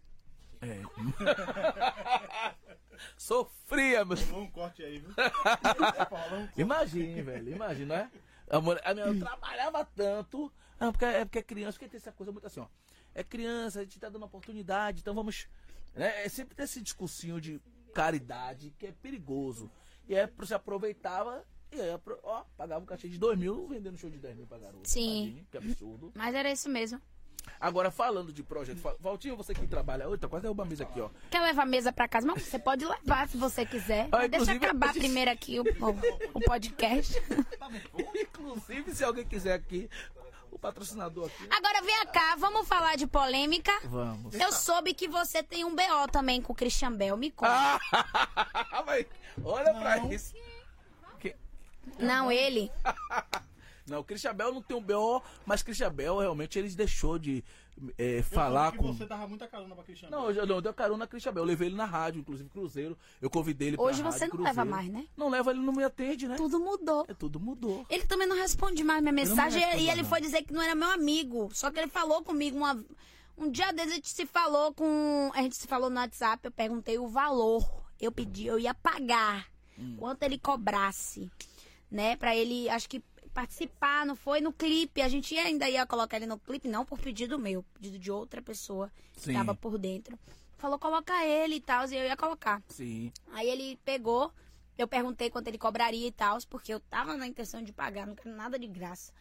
[0.61, 0.81] É.
[3.17, 4.15] Sofria, meu.
[4.15, 5.11] Rolou um corte aí, viu?
[6.55, 8.11] Imagine, velho, imagina, não é?
[8.49, 10.51] Amor, a minha, eu trabalhava tanto.
[10.79, 12.67] Não, porque é porque é criança, porque tem essa coisa muito assim, ó.
[13.15, 15.47] É criança, a gente tá dando oportunidade, então vamos.
[15.95, 16.25] Né?
[16.25, 17.61] É sempre tem esse discursinho de
[17.93, 19.69] caridade que é perigoso.
[20.07, 21.89] E aí você aproveitava e aí,
[22.23, 24.87] ó, pagava um cachê de 2 mil vendendo show de 10 mil pra garoto.
[24.87, 25.23] Sim.
[25.23, 26.11] Imagine, que absurdo.
[26.15, 27.01] Mas era isso mesmo.
[27.59, 30.07] Agora, falando de projeto, Valtinho, você que trabalha.
[30.07, 31.09] Oi, tá quase derrubando a mesa aqui, ó.
[31.29, 32.25] Quer levar a mesa pra casa?
[32.25, 34.07] Mas você pode levar se você quiser.
[34.13, 37.13] Ah, Deixa acabar gente- primeiro aqui o, o, o podcast.
[38.15, 39.89] Inclusive, se alguém quiser aqui,
[40.53, 41.47] o patrocinador aqui.
[41.51, 43.71] Agora vem cá, vamos falar de polêmica.
[43.85, 44.33] Vamos.
[44.35, 47.17] Eu soube que você tem um BO também com o Christian Bell.
[47.17, 47.79] Me conta.
[47.91, 49.05] Ah, mas
[49.43, 50.33] olha pra isso.
[51.19, 51.35] Que-
[51.99, 52.71] Não, ele.
[53.87, 57.43] Não, o Christian Bell não tem um BO, mas Christian Bell realmente ele deixou de
[57.97, 58.93] é, falar que com.
[58.93, 60.15] você dava muita carona pra Cristiano.
[60.15, 61.43] Não, eu já- não, eu dei carona Christian Bell.
[61.43, 62.97] Eu levei ele na rádio, inclusive Cruzeiro.
[63.21, 64.57] Eu convidei ele pra Hoje rádio, você não Cruzeiro.
[64.57, 65.05] leva mais, né?
[65.17, 66.35] Não leva, ele não me atende, né?
[66.35, 67.05] Tudo mudou.
[67.07, 67.85] É, tudo mudou.
[67.89, 70.53] Ele também não responde mais minha não me mensagem e ele mais, foi dizer que
[70.53, 71.49] não era meu amigo.
[71.53, 72.81] Só que ele falou comigo uma.
[73.35, 75.31] Um dia desses a gente se falou com.
[75.33, 77.83] A gente se falou no WhatsApp, eu perguntei o valor.
[77.99, 79.47] Eu pedi, eu ia pagar.
[79.77, 79.95] Hum.
[79.97, 81.31] Quanto ele cobrasse.
[81.89, 82.15] Né?
[82.15, 83.03] Pra ele, acho que
[83.33, 84.39] participar, não foi?
[84.39, 85.01] No clipe.
[85.01, 88.41] A gente ainda ia colocar ele no clipe, não por pedido meu, pedido de outra
[88.41, 89.33] pessoa que Sim.
[89.33, 90.17] tava por dentro.
[90.57, 92.61] Falou, coloca ele e tal, e eu ia colocar.
[92.69, 93.11] Sim.
[93.33, 94.31] Aí ele pegou,
[94.77, 98.15] eu perguntei quanto ele cobraria e tal, porque eu tava na intenção de pagar, não
[98.15, 99.11] quero nada de graça.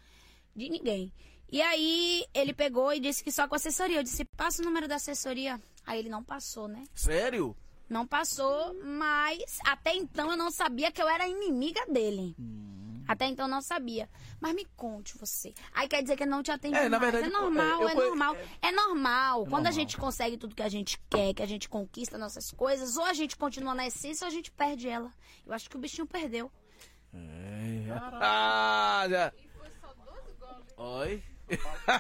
[0.55, 1.13] De ninguém.
[1.51, 3.99] E aí ele pegou e disse que só com assessoria.
[3.99, 5.61] Eu disse, passa o número da assessoria.
[5.85, 6.85] Aí ele não passou, né?
[6.95, 7.57] Sério?
[7.89, 12.35] Não passou, mas até então eu não sabia que eu era inimiga dele.
[12.39, 12.82] Hum.
[13.07, 14.09] Até então eu não sabia.
[14.41, 15.53] Mas me conte você.
[15.73, 17.13] Aí quer dizer que ele não te atende É, na mais.
[17.13, 18.37] verdade, é normal, eu- é normal.
[18.63, 19.41] É normal.
[19.45, 19.73] Quando a normal.
[19.73, 23.13] gente consegue tudo que a gente quer, que a gente conquista nossas coisas, ou a
[23.13, 25.13] gente continua na essência ou a gente perde ela.
[25.47, 26.51] Eu acho que o bichinho perdeu.
[27.15, 27.87] É.
[28.21, 29.33] Ah, já.
[30.77, 31.23] Oi?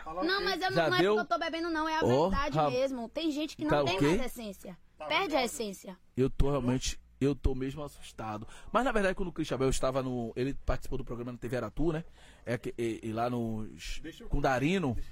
[0.03, 0.45] Falar o Não, quê?
[0.45, 1.15] mas eu Já não, não é deu?
[1.17, 1.89] porque eu tô bebendo, não.
[1.89, 3.09] É a Ó, verdade ra- mesmo.
[3.09, 4.09] Tem gente que não Tá tem ok?
[4.17, 4.79] mais essência.
[5.09, 5.99] Perde a essência.
[6.17, 6.99] Eu tô realmente.
[7.23, 8.47] Eu tô mesmo assustado.
[8.73, 10.33] Mas na verdade, quando o Christian Bell estava no.
[10.37, 12.05] Ele participou do programa na TV Aratu, né?
[12.45, 13.67] É, e, e lá no.
[14.03, 14.97] Deixa eu- Com Darino.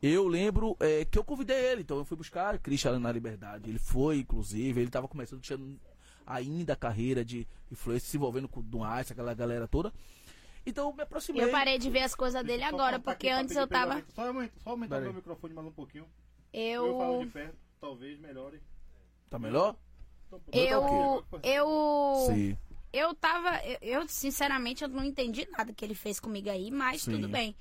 [0.00, 3.70] Eu lembro é, que eu convidei ele, então eu fui buscar Christian na Liberdade.
[3.70, 5.56] Ele foi, inclusive, ele tava começando, tinha
[6.26, 9.92] ainda a carreira de influência, se envolvendo com o Duarte, aquela galera toda.
[10.66, 11.44] Então eu me aproximei.
[11.44, 13.92] Eu parei de ver as coisas dele agora, porque aqui antes eu tava.
[13.92, 16.06] aumentar- Só aumenta- só aumentar meu microfone mais um pouquinho.
[16.52, 17.24] Eu falo Eu.
[17.24, 18.60] de perto, talvez melhore.
[19.30, 19.76] Tá melhor?
[20.38, 21.24] Pô, Eu.
[21.42, 22.26] Eu.
[22.26, 22.56] Sim.
[22.92, 23.60] Eu tava.
[23.80, 27.12] Eu, sinceramente, eu não entendi nada que ele fez comigo aí, mas Sim.
[27.12, 27.56] tudo bem.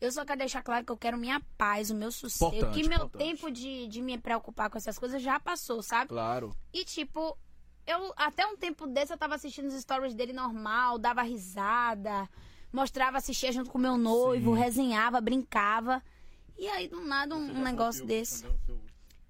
[0.00, 2.56] Eu só quero deixar claro que eu quero minha paz, o meu sossego.
[2.56, 3.24] Importante, que meu importante.
[3.24, 6.08] tempo de, de me preocupar com essas coisas já passou, sabe?
[6.08, 6.52] Claro.
[6.72, 7.38] E tipo,
[7.86, 12.28] eu até um tempo desse eu tava assistindo os stories dele normal, dava risada,
[12.72, 14.60] mostrava, assistia junto com meu noivo, Sim.
[14.60, 16.02] resenhava, brincava.
[16.58, 18.42] E aí, do nada, um, um negócio desse.
[18.42, 18.71] também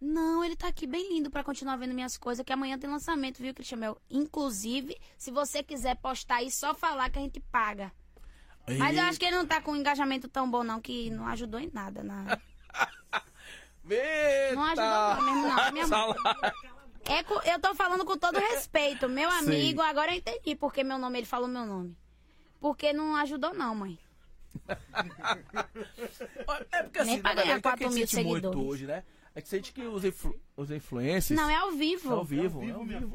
[0.04, 3.38] Não, ele tá aqui bem lindo pra continuar vendo minhas coisas, que amanhã tem lançamento,
[3.38, 4.02] viu, Cristian Mel?
[4.10, 7.92] Inclusive, se você quiser postar aí, só falar que a gente paga.
[8.78, 11.24] Mas eu acho que ele não tá com um engajamento tão bom, não, que não
[11.28, 12.02] ajudou em nada.
[12.02, 12.36] Na...
[13.88, 14.54] Eita!
[14.56, 15.72] Não ajudou mesmo, não.
[15.72, 16.14] Minha mãe.
[17.04, 19.08] É, eu tô falando com todo respeito.
[19.08, 19.38] Meu Sim.
[19.38, 21.96] amigo, agora eu entendi porque meu nome, ele falou meu nome.
[22.60, 23.98] Porque não ajudou, não, mãe.
[26.72, 28.60] É porque assim, Nem na pra ganhar verdade, o que a 4 gente mil seguidores.
[28.60, 29.04] hoje, né?
[29.34, 31.38] É que sente que os, influ os influencers.
[31.38, 32.12] Não, é ao vivo.
[32.12, 32.60] ao vivo.
[32.60, 33.10] Ao é ao vivo,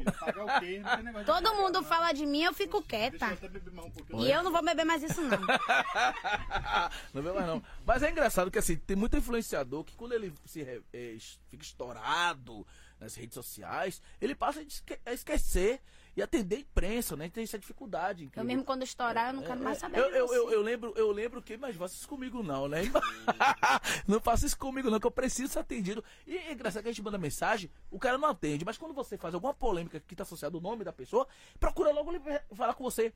[0.58, 0.96] filha.
[0.96, 3.26] Tem negócio de Todo mundo fala de mim, eu fico eu quieta.
[3.26, 4.26] um pouquinho.
[4.26, 5.38] E eu não vou beber mais isso, não.
[7.14, 7.62] não vê mais não.
[7.86, 11.16] Mas é engraçado que assim, tem muito influenciador que quando ele se é,
[11.48, 12.66] fica estourado
[12.98, 14.60] nas redes sociais, ele passa
[15.06, 15.80] a esquecer
[16.18, 17.30] e atender a imprensa, né?
[17.30, 18.24] Tem essa dificuldade.
[18.24, 18.44] Eu incrível.
[18.44, 20.36] mesmo quando estourar, eu não quero mais saber É, Eu, de eu, você.
[20.36, 22.82] eu, eu lembro, eu lembro que, mas faça isso comigo não, né?
[24.04, 26.02] não faça isso comigo não, que eu preciso ser atendido.
[26.26, 29.16] E é engraçado que a gente manda mensagem, o cara não atende, mas quando você
[29.16, 31.24] faz alguma polêmica que tá associada ao nome da pessoa,
[31.60, 32.12] procura logo
[32.52, 33.14] falar com você.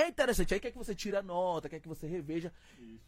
[0.00, 2.52] É interessante, aí quer que você tire a nota, quer que você reveja.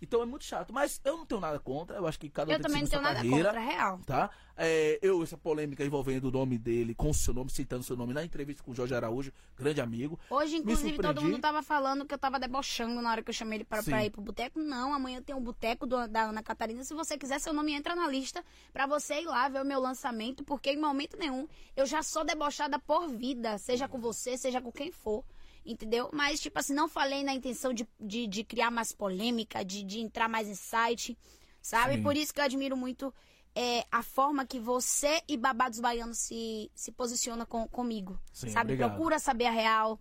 [0.03, 2.55] Então é muito chato, mas eu não tenho nada contra, eu acho que cada um
[2.55, 4.01] Eu tem que também não tenho sua nada carreira, contra, é real.
[4.07, 4.31] Tá?
[4.57, 8.13] É, eu, essa polêmica envolvendo o nome dele, com o seu nome, citando seu nome
[8.13, 10.19] na entrevista com o Jorge Araújo, grande amigo.
[10.29, 13.59] Hoje, inclusive, todo mundo tava falando que eu tava debochando na hora que eu chamei
[13.59, 14.59] ele pra, pra ir pro boteco.
[14.59, 16.83] Não, amanhã tem um boteco do- da Ana Catarina.
[16.83, 19.81] Se você quiser, seu nome entra na lista pra você ir lá ver o meu
[19.81, 24.61] lançamento, porque em momento nenhum eu já sou debochada por vida, seja com você, seja
[24.61, 25.25] com quem for.
[25.65, 26.11] Entendeu?
[26.13, 30.01] Mas, tipo assim, não falei na intenção de, de, de criar mais polêmica, de, de
[30.01, 31.19] entrar mais em site,
[31.61, 31.97] sabe?
[31.97, 32.03] Sim.
[32.03, 33.13] Por isso que eu admiro muito
[33.55, 38.19] é, a forma que você e Babados Baianos se, se posiciona com, comigo.
[38.33, 38.73] Sim, sabe?
[38.73, 38.91] obrigado.
[38.93, 40.01] Procura saber a real.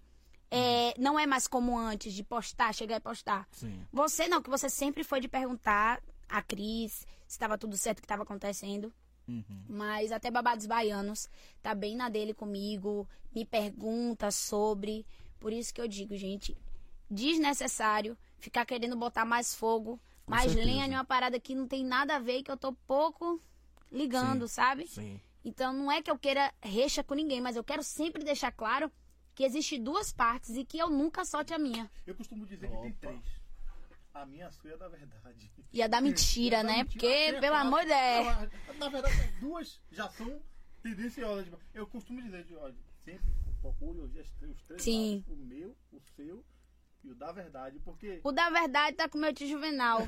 [0.51, 3.47] É, não é mais como antes, de postar, chegar e postar.
[3.51, 3.86] Sim.
[3.91, 8.01] Você não, que você sempre foi de perguntar a Cris se estava tudo certo o
[8.01, 8.91] que estava acontecendo.
[9.28, 9.64] Uhum.
[9.68, 11.30] Mas até Babados Baianos
[11.62, 15.05] tá bem na dele comigo, me pergunta sobre.
[15.40, 16.58] Por isso que eu digo, gente,
[17.10, 20.66] desnecessário ficar querendo botar mais fogo, mais certeza.
[20.66, 23.42] lenha em uma parada que não tem nada a ver e que eu tô pouco
[23.92, 24.54] ligando, Sim.
[24.54, 24.88] sabe?
[24.88, 25.20] Sim.
[25.44, 28.92] Então não é que eu queira recha com ninguém, mas eu quero sempre deixar claro
[29.34, 31.90] que existe duas partes e que eu nunca solte a minha.
[32.06, 32.98] Eu costumo dizer que tem Opa.
[33.00, 33.40] três.
[34.14, 35.50] A minha a sua é da verdade.
[35.72, 36.78] E a da mentira, É da né?
[36.84, 36.92] mentira.
[36.92, 38.78] Porque, É pelo amor de Deus.
[38.78, 40.42] Na verdade, as duas já são
[40.84, 41.48] tendenciosas.
[41.74, 42.76] Eu costumo dizer, de, olha,
[43.06, 43.26] sempre
[43.62, 45.24] procure os três, os três Sim.
[45.28, 45.34] lados.
[45.34, 46.43] O meu, o seu
[47.03, 47.80] e o da verdade.
[47.80, 50.01] Porque O da verdade tá com o meu tio Juvenal.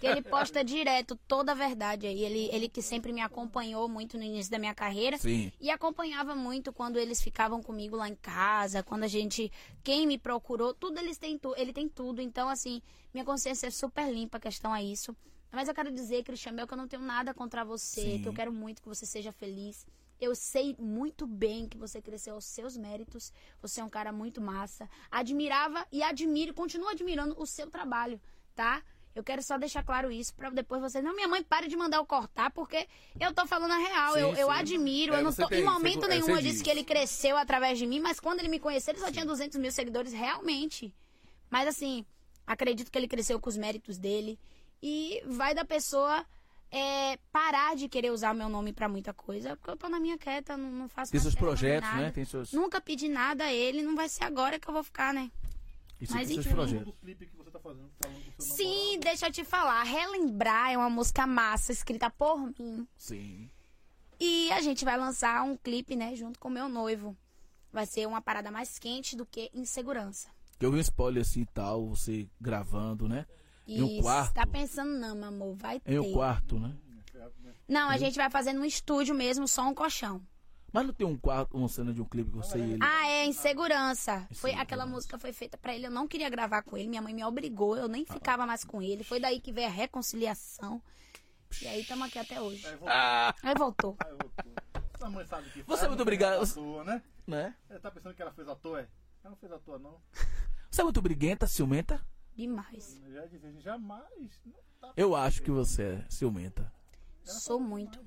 [0.00, 2.24] Que ele posta direto toda a verdade aí.
[2.24, 5.18] Ele, ele que sempre me acompanhou muito no início da minha carreira.
[5.18, 5.52] Sim.
[5.60, 9.52] E acompanhava muito quando eles ficavam comigo lá em casa, quando a gente.
[9.82, 12.22] Quem me procurou, tudo eles têm tu, ele tem tudo.
[12.22, 12.80] Então, assim,
[13.12, 15.14] minha consciência é super limpa a questão a isso.
[15.50, 18.22] Mas eu quero dizer, Cristian Bel, que eu não tenho nada contra você, Sim.
[18.22, 19.86] que eu quero muito que você seja feliz.
[20.22, 23.32] Eu sei muito bem que você cresceu aos seus méritos.
[23.60, 24.88] Você é um cara muito massa.
[25.10, 28.20] Admirava e admiro, continuo admirando o seu trabalho,
[28.54, 28.80] tá?
[29.16, 31.02] Eu quero só deixar claro isso pra depois você.
[31.02, 32.86] Não, minha mãe pare de mandar eu cortar, porque
[33.20, 34.12] eu tô falando a real.
[34.14, 34.52] Sim, eu, eu sim.
[34.54, 35.12] admiro.
[35.12, 35.48] É, eu não tô.
[35.48, 36.62] tem- em momento você- é, nenhum você eu disse diz.
[36.62, 39.58] que ele cresceu através de mim, mas quando ele me conheceu, ele só tinha 200
[39.58, 40.94] mil seguidores, realmente.
[41.50, 42.06] Mas assim,
[42.46, 44.38] acredito que ele cresceu com os méritos dele.
[44.80, 46.24] E vai da pessoa
[46.72, 50.16] é, parar de querer usar meu nome pra muita coisa, porque eu tô na minha
[50.16, 52.02] quieta, não, não faço Tem seus projetos, nada.
[52.02, 52.10] né?
[52.10, 52.52] Tem seus.
[52.52, 55.30] Nunca pedi nada a ele, não vai ser agora que eu vou ficar, né?
[56.00, 56.54] Isso Mas tem seus enfim.
[56.56, 56.86] projetos.
[56.86, 59.82] do clipe que você tá fazendo, falando do seu Sim, namorado, deixa eu te falar.
[59.84, 62.88] Relembrar é uma música massa, escrita por mim.
[62.96, 63.48] Sim.
[64.18, 67.16] E a gente vai lançar um clipe, né, junto com o meu noivo.
[67.72, 70.28] Vai ser uma parada mais quente do que insegurança.
[70.58, 73.26] Que eu vi um spoiler assim e tal, você gravando, né?
[73.66, 74.34] Em um Isso, quarto.
[74.34, 75.92] tá pensando não, meu amor, vai ter.
[75.92, 76.74] Em um quarto, né?
[77.68, 80.20] Não, a gente vai fazer num estúdio mesmo, só um colchão.
[80.72, 82.78] Mas não tem um quarto, uma cena de um clipe que você e ele.
[82.82, 84.20] Ah, é, insegurança.
[84.32, 84.62] Foi Insegurança.
[84.62, 87.22] aquela música foi feita pra ele, eu não queria gravar com ele, minha mãe me
[87.24, 89.04] obrigou, eu nem ficava mais com ele.
[89.04, 90.82] Foi daí que veio a reconciliação.
[91.60, 92.66] E aí estamos aqui até hoje.
[92.66, 92.88] Aí voltou.
[92.90, 93.96] Ah, Aí voltou.
[94.04, 94.52] Aí voltou.
[94.98, 96.54] Sua mãe sabe que Você é faz, muito obrigado.
[96.54, 97.02] toa, né?
[97.26, 97.54] né?
[97.68, 98.88] Ela tá pensando que ela fez à toa, é?
[99.22, 100.00] Ela não fez à toa, não.
[100.70, 102.00] Você é muito briguenta, ciumenta?
[102.36, 103.00] Demais.
[103.04, 103.26] Eu já
[103.60, 104.40] jamais.
[104.80, 106.72] Tá Eu acho que você é ciumenta.
[107.24, 108.04] Sou muito.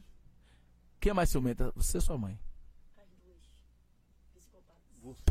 [1.00, 1.72] Quem é mais ciumenta?
[1.76, 2.40] Você ou sua mãe?
[5.02, 5.22] Você,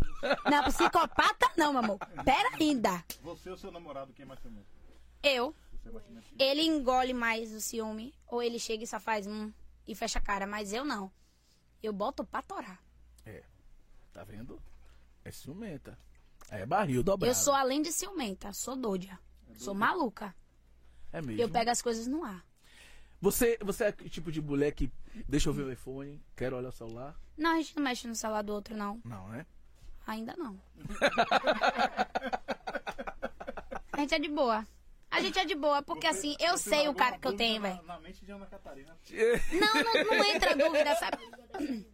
[0.48, 1.98] Não, psicopata não, meu amor.
[2.24, 3.04] Pera ainda.
[3.20, 4.68] você ou seu namorado, quem é mais ciumento?
[5.22, 5.54] Eu.
[5.84, 6.34] É mais ciumento.
[6.38, 8.14] Ele engole mais o ciúme.
[8.28, 9.52] Ou ele chega e só faz um
[9.86, 10.46] e fecha a cara.
[10.46, 11.10] Mas eu não.
[11.82, 12.80] Eu boto pra torar.
[13.26, 13.42] É.
[14.12, 14.62] Tá vendo?
[15.24, 15.98] É ciumenta.
[16.50, 17.30] É barril dobrado.
[17.30, 18.52] Eu sou além de ciumenta.
[18.52, 19.18] Sou doida.
[19.56, 20.34] Sou maluca.
[21.12, 21.40] É mesmo.
[21.42, 22.44] Eu pego as coisas no ar.
[23.20, 24.92] Você, você é aquele tipo de mulher que
[25.28, 27.14] deixa eu ver o iPhone, quero olhar o celular?
[27.36, 29.00] Não, a gente não mexe no celular do outro, não.
[29.04, 29.46] Não, né?
[30.06, 30.60] Ainda não.
[33.92, 34.66] A gente é de boa.
[35.10, 37.68] A gente é de boa, porque assim, eu sei o cara que eu tenho, na-
[37.70, 37.82] velho.
[37.84, 38.96] Na mente de Ana Catarina.
[39.52, 41.86] Não, não, não entra dúvida, sabe?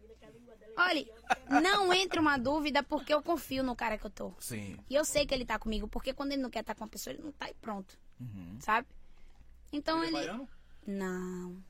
[0.77, 1.05] Olha,
[1.61, 4.33] não entra uma dúvida porque eu confio no cara que eu tô.
[4.39, 4.77] Sim.
[4.89, 6.89] E eu sei que ele tá comigo, porque quando ele não quer estar com uma
[6.89, 7.97] pessoa, ele não tá e pronto.
[8.19, 8.57] Uhum.
[8.59, 8.87] Sabe?
[9.71, 10.27] Então Ele é ele.
[10.27, 10.49] baiano?
[10.87, 11.63] Não.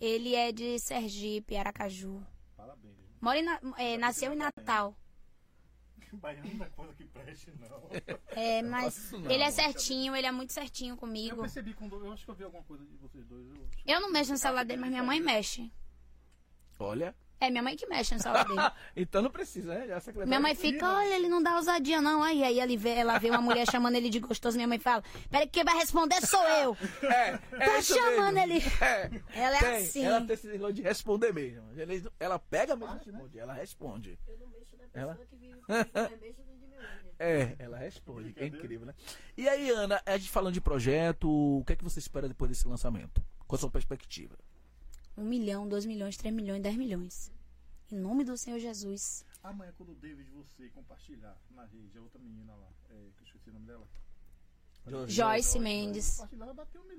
[0.00, 2.22] Ele é de Sergipe, Aracaju.
[2.56, 2.94] Parabéns.
[3.20, 4.96] Mora em Na- é, nasceu em Natal.
[6.14, 7.88] Baiano não é coisa que preste, não.
[8.30, 9.30] É, mas não.
[9.30, 11.40] ele é certinho, ele é muito certinho Eu comigo.
[11.40, 12.04] percebi quando.
[12.04, 13.46] Eu acho que eu vi alguma coisa de vocês dois.
[13.48, 15.72] Eu, Eu não mexo no celular dele, mas minha mãe mexe.
[16.78, 17.14] Olha.
[17.44, 18.60] É, minha mãe que mexe no celular dele.
[18.94, 19.80] então não precisa, né?
[20.00, 22.22] Secretária- Minha mãe fica, olha, ele não dá ousadia, não.
[22.22, 24.56] Aí, aí ele vê, ela vê uma mulher chamando ele de gostoso.
[24.56, 26.76] Minha mãe fala, peraí, que quem vai responder sou eu.
[27.02, 28.52] É, é Tá chamando mesmo.
[28.52, 28.62] ele.
[28.80, 29.10] É.
[29.34, 30.04] Ela é Tem, assim.
[30.04, 31.64] Ela tem esse negócio de responder mesmo.
[31.76, 33.38] Ela, ela pega mesmo e responde.
[33.38, 34.18] Ela responde.
[34.28, 37.12] Eu não mexo na Ela- pessoa que vive comigo, mas mexo no de meu olho.
[37.18, 38.34] É, ela responde.
[38.36, 38.94] É incrível, né?
[39.36, 42.48] E aí, Ana, a gente falando de projeto, o que é que você espera depois
[42.50, 43.22] desse lançamento?
[43.46, 44.36] Qual a sua perspectiva?
[45.16, 47.32] Um milhão, dois milhões, três milhões, dez milhões.
[47.90, 49.24] Em nome do Senhor Jesus.
[49.42, 53.26] Amanhã, quando o David você compartilhar na rede, a outra menina lá, é, que eu
[53.26, 53.86] esqueci o nome dela.
[55.06, 56.16] Joyce Mendes.
[56.16, 56.92] Compartilhar, vai bater um.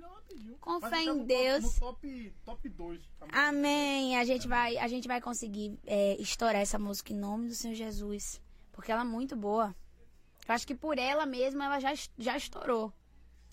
[0.59, 1.78] Com fé em no Deus.
[1.78, 3.01] Top, no top, top 2.
[3.32, 4.18] Amém.
[4.18, 7.76] A gente vai, a gente vai conseguir é, estourar essa música em nome do Senhor
[7.76, 8.41] Jesus.
[8.72, 9.76] Porque ela é muito boa.
[10.47, 12.93] Eu acho que por ela mesma, ela já, já estourou.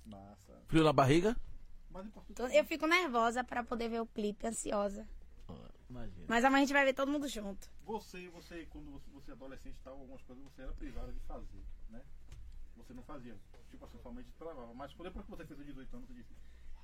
[0.04, 0.62] Massa.
[0.66, 1.36] Frio na barriga?
[2.53, 5.07] Eu fico nervosa pra poder ver o clipe, ansiosa.
[5.91, 6.24] Imagina.
[6.28, 7.68] Mas amanhã a gente vai ver todo mundo junto.
[7.84, 11.18] Você, você, quando você, você é adolescente e tal, algumas coisas você era privada de
[11.20, 12.01] fazer, né?
[12.76, 13.36] Você não fazia.
[13.70, 14.72] Tipo assim, sua mãe te travava.
[14.72, 16.32] Mas depois que você fez os 18 anos, você disse,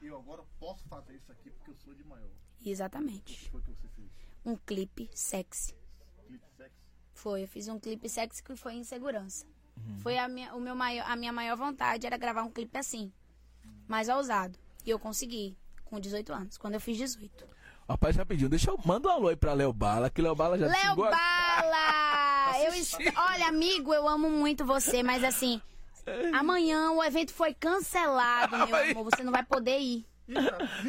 [0.02, 2.26] eu agora posso fazer isso aqui porque eu sou de maior.
[2.26, 3.48] O que Exatamente.
[3.50, 4.10] foi que você fez?
[4.44, 5.74] Um clipe sexy.
[6.26, 6.76] Clipe sexo?
[7.12, 9.46] Foi, eu fiz um clipe sexy que foi insegurança.
[9.98, 13.12] Foi a minha, o meu maior, a minha maior vontade era gravar um clipe assim,
[13.86, 14.58] mais ousado.
[14.86, 17.44] E eu consegui, com 18 anos, quando eu fiz 18.
[17.88, 18.78] Rapaz, rapidinho, deixa eu.
[18.84, 22.56] Manda um alô aí pra Léo Bala, que Léo Bala já Léo a- Bala!
[22.66, 22.96] Eu est...
[23.16, 25.60] Olha, amigo, eu amo muito você, mas assim,
[26.32, 29.04] amanhã o evento foi cancelado, meu amor.
[29.04, 30.06] Você não vai poder ir.
[30.28, 30.34] Ih,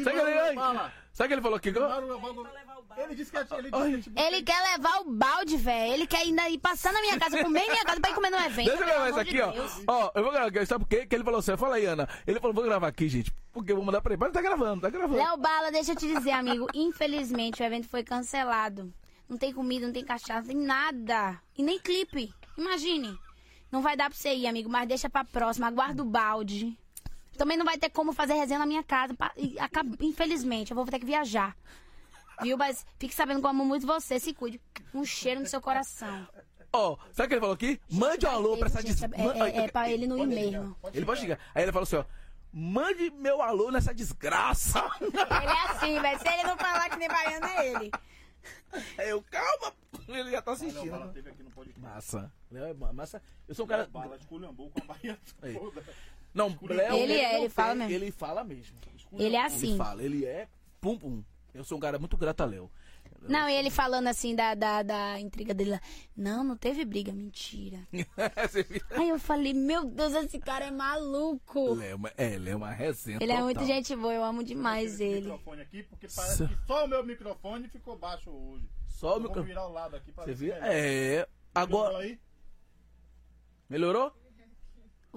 [0.04, 3.04] cara, Sabe que o que ele falou bala.
[3.04, 5.94] Ele disse que ele disse que ele tipo, Ele quer levar o balde, velho.
[5.94, 8.30] Ele quer ainda ir passar na minha casa, comer em minha casa pra ir comer
[8.30, 8.66] no evento.
[8.68, 9.50] Deixa eu gravar isso aqui, de ó.
[9.50, 9.82] Deus.
[9.88, 10.64] Ó, eu vou gravar aqui.
[10.64, 11.06] Sabe por quê?
[11.06, 12.08] Que ele falou assim, fala aí, Ana.
[12.24, 13.34] Ele falou, vou gravar aqui, gente.
[13.52, 14.20] Porque eu vou mandar pra ele.
[14.20, 15.16] Mas tá gravando, tá gravando.
[15.16, 16.68] Léo Bala, deixa eu te dizer, amigo.
[16.72, 18.94] Infelizmente, o evento foi cancelado.
[19.28, 21.36] Não tem comida, não tem cachaça, não tem nada.
[21.56, 22.32] E nem clipe.
[22.56, 23.18] Imagine.
[23.72, 25.66] Não vai dar pra você ir, amigo, mas deixa pra próxima.
[25.66, 26.78] Aguarda o balde.
[27.38, 29.14] Também não vai ter como fazer resenha na minha casa.
[29.36, 31.56] e acaba- Infelizmente, eu vou ter que viajar.
[32.42, 32.56] Viu?
[32.58, 34.20] Mas fique sabendo que eu amo muito você.
[34.20, 34.60] Se cuide.
[34.92, 36.28] Um cheiro no seu coração.
[36.72, 37.80] Ó, sabe o que ele falou aqui?
[37.90, 39.02] Mande um alô pra essa Gente, des...
[39.02, 40.76] é, é, é pra ele não ir mesmo.
[40.92, 41.38] Ele pode chegar.
[41.54, 42.04] Aí ele falou assim, ó.
[42.52, 44.82] Mande meu alô nessa desgraça.
[45.00, 46.18] Ele é assim, velho.
[46.18, 47.90] Se ele não falar que nem baiano, é ele.
[48.98, 49.72] Aí eu, calma.
[50.08, 51.12] Ele já tá assistindo.
[51.12, 51.80] teve aqui no podcast.
[51.80, 52.32] Massa.
[52.54, 53.22] É ma- massa.
[53.46, 53.86] Eu sou um cara...
[53.86, 55.84] Bala esculhambou com a Bahia toda.
[56.38, 56.96] Não, Léo...
[56.96, 57.92] Ele é, não ele fala mesmo.
[57.92, 58.76] Ele fala mesmo.
[59.12, 59.76] Ele é Ele assim.
[59.76, 60.48] fala, ele é
[60.80, 61.22] pum pum.
[61.54, 62.70] Eu sou um cara muito grato a Léo.
[63.22, 65.80] Não, e ele falando assim da, da, da intriga dele lá.
[66.16, 67.78] Não, não teve briga, mentira.
[68.92, 71.74] Aí eu falei, meu Deus, esse cara é maluco.
[71.74, 73.44] Léo, é uma- é, ele é uma resenha Ele é total.
[73.46, 75.20] muito gente boa, eu amo demais Esse ele.
[75.22, 78.68] microfone aqui, porque parece que só o meu microfone ficou baixo hoje.
[78.86, 79.42] Só o Eu Vou micro...
[79.42, 80.56] virar o lado aqui pra Você ver.
[80.62, 81.26] É.
[81.52, 81.98] Agora.
[81.98, 82.20] Aí,
[83.68, 84.12] Melhorou?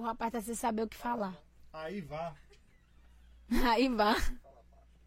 [0.02, 1.40] O rapaz tá sem saber o que falar.
[1.72, 2.34] aí vá.
[3.64, 4.16] Aí vá.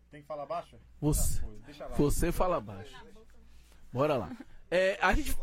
[0.09, 0.79] Tem que falar baixo?
[1.01, 1.95] Você, Foi, Deixa lá.
[1.97, 2.95] você fala baixo.
[3.91, 4.31] Bora lá.
[4.71, 5.35] É, a gente.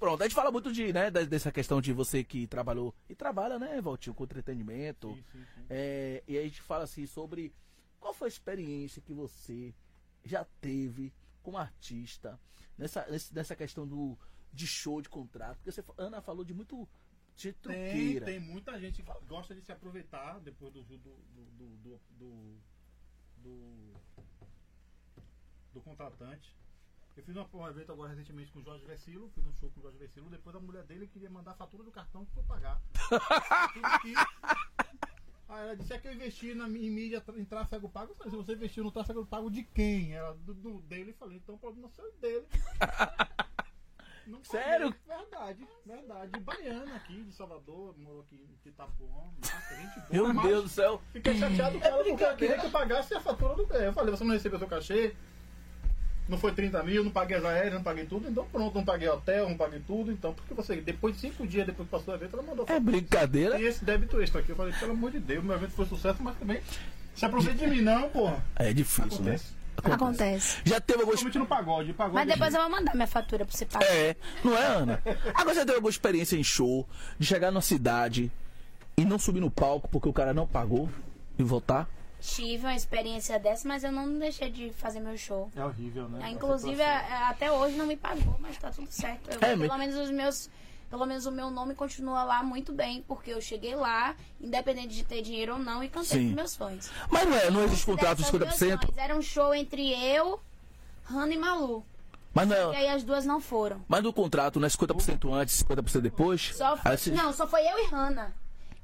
[0.00, 3.56] Pronto, a gente fala muito de, né, dessa questão de você que trabalhou e trabalha,
[3.56, 5.14] né, Valtinho, com entretenimento.
[5.14, 5.66] Sim, sim, sim.
[5.70, 7.54] É, e aí a gente fala assim sobre
[8.00, 9.72] qual foi a experiência que você
[10.24, 12.36] já teve como artista
[12.76, 14.18] nessa, nessa questão do,
[14.52, 15.58] de show, de contrato.
[15.58, 16.88] Porque você, Ana falou de muito
[17.36, 18.26] de Tem, truqueira.
[18.26, 21.14] tem muita gente que gosta de se aproveitar depois do do, do,
[21.58, 23.92] do, do, do,
[25.74, 26.54] do- contratante.
[27.16, 29.80] Eu fiz uma- um evento agora recentemente com o Jorge Vecilo, fiz um show com
[29.80, 32.46] o Jorge Vecilo, depois a mulher dele queria mandar a fatura do cartão pra eu
[32.46, 32.80] pagar.
[35.48, 38.12] Aí ela disse é que eu investi na, em mídia, em tráfego pago.
[38.12, 40.14] Eu falei, se você investiu no tráfego pago de quem?
[40.14, 41.10] Ela, do, do dele.
[41.10, 42.46] Eu falei, então o problema é o dele.
[44.26, 44.42] Não.
[44.44, 44.94] Sério?
[45.06, 46.40] Verdade, verdade.
[46.40, 49.06] Baiana aqui, de Salvador, morou aqui em Itapuã.
[49.40, 50.06] Massa, gente boa.
[50.10, 51.02] Meu mas Deus do céu.
[51.12, 53.82] Fiquei chateado com ela porque ela queria que eu pagasse a fatura do bem.
[53.82, 55.14] Eu falei, você não recebeu seu cachê?
[56.28, 59.08] Não foi 30 mil, não paguei as aéreas, não paguei tudo, então pronto, não paguei
[59.08, 62.16] hotel, não paguei tudo, então, porque você, depois de cinco dias depois que passou o
[62.16, 63.60] evento, ela mandou É brincadeira.
[63.60, 64.50] e esse débito extra aqui.
[64.50, 66.62] Eu falei, pelo amor de Deus, meu evento foi sucesso, mas também.
[67.14, 68.42] Se aproveita de mim, não, porra.
[68.54, 69.52] É difícil, Acontece.
[69.52, 69.61] né?
[69.82, 70.58] Acontece.
[70.64, 71.92] Já teve alguma Principalmente no pagode.
[71.92, 73.86] pagode Mas depois eu vou mandar minha fatura pra você pagar.
[73.86, 75.02] É, não é, Ana?
[75.34, 76.86] Agora já teve alguma experiência em show,
[77.18, 78.30] de chegar numa cidade
[78.96, 80.88] e não subir no palco porque o cara não pagou
[81.38, 81.88] e voltar?
[82.20, 85.50] Tive uma experiência dessa, mas eu não deixei de fazer meu show.
[85.56, 86.20] É horrível, né?
[86.22, 89.28] Ah, Inclusive, a- até hoje não me pagou, mas tá tudo certo.
[89.30, 90.48] Eu- É, pelo menos os meus.
[90.92, 95.02] Pelo menos o meu nome continua lá muito bem, porque eu cheguei lá, independente de
[95.02, 96.28] ter dinheiro ou não, e cantei Sim.
[96.28, 96.90] com meus fãs.
[97.10, 98.86] Mas não é, não existe contrato de Dessas duas 50%.
[98.88, 100.38] fãs, Era um show entre eu,
[101.04, 101.82] Hannah e Malu.
[102.34, 103.82] Mas não, E é, aí as duas não foram.
[103.88, 106.54] mas no contrato não é 50% antes, 50% depois?
[106.54, 108.30] Só foi- Não, só foi eu e Hannah.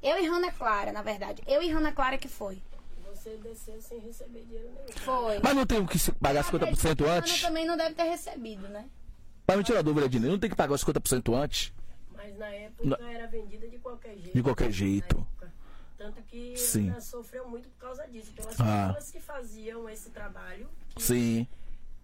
[0.01, 1.43] Eu e Hannah Clara, na verdade.
[1.45, 2.59] Eu e Hannah Clara que foi.
[3.13, 4.97] Você desceu sem receber dinheiro nenhum.
[5.05, 5.39] Foi.
[5.43, 7.39] Mas não tem que pagar Acredito 50% que Hannah antes?
[7.43, 8.85] também não deve ter recebido, né?
[9.47, 11.71] Mas me tira a dúvida, Ednei, não tem que pagar os 50% antes?
[12.39, 14.33] Na época era vendida de qualquer jeito.
[14.35, 15.15] De qualquer jeito.
[15.17, 15.53] Na época.
[15.97, 16.89] Tanto que Sim.
[16.89, 18.31] ela sofreu muito por causa disso.
[18.31, 18.87] Pelas Ah.
[18.87, 21.45] pessoas que faziam esse trabalho, que Sim.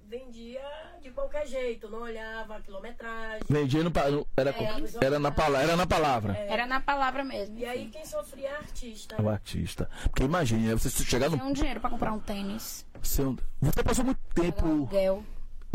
[0.07, 0.61] vendia
[1.01, 3.41] de qualquer jeito, não olhava a quilometragem.
[3.49, 4.53] Vendia no, pa- no- era,
[5.01, 6.37] era, na palavra, era na palavra.
[6.37, 7.57] Era na palavra mesmo.
[7.57, 9.15] E aí quem sofria é a artista.
[9.17, 9.89] É o artista.
[10.03, 11.37] Porque imagine, né, você chegar no.
[11.37, 12.85] Tinha um dinheiro pra comprar um tênis.
[13.01, 14.65] seu- Você passou muito pagar tempo.
[14.65, 15.23] aluguel.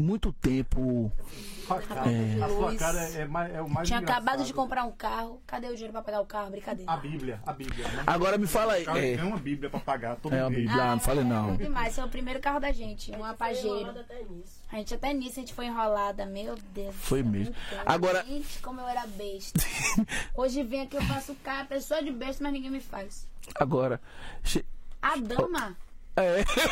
[0.00, 1.10] Muito tempo.
[1.66, 4.22] Sua cara, A sua cara é, é mais, é o mais Tinha engraçado.
[4.28, 5.40] acabado de comprar um carro.
[5.46, 6.50] Cadê o dinheiro pra pagar o carro?
[6.50, 6.90] Brincadeira.
[6.90, 7.86] A Bíblia, a Bíblia.
[7.88, 8.02] né?
[8.06, 8.82] Agora me fala aí.
[8.84, 10.50] É, tem uma Bíblia pra pagar todo é uma.
[10.50, 11.54] Bíblia, não fale não.
[11.54, 11.92] é demais.
[11.92, 13.12] Esse é o primeiro carro da gente.
[13.12, 13.94] Um apageiro.
[14.72, 16.26] A gente até nisso a gente foi enrolada.
[16.26, 16.94] Meu Deus.
[16.96, 17.54] Foi mesmo.
[17.86, 19.60] Agora- Gente, como eu era besta.
[20.34, 23.28] Hoje vem aqui, eu faço cara, pessoa de besta, mas ninguém me faz.
[23.54, 24.00] Agora.
[24.42, 24.64] che-
[25.00, 25.76] A dama.
[26.16, 26.44] É.
[26.44, 26.68] Fazendo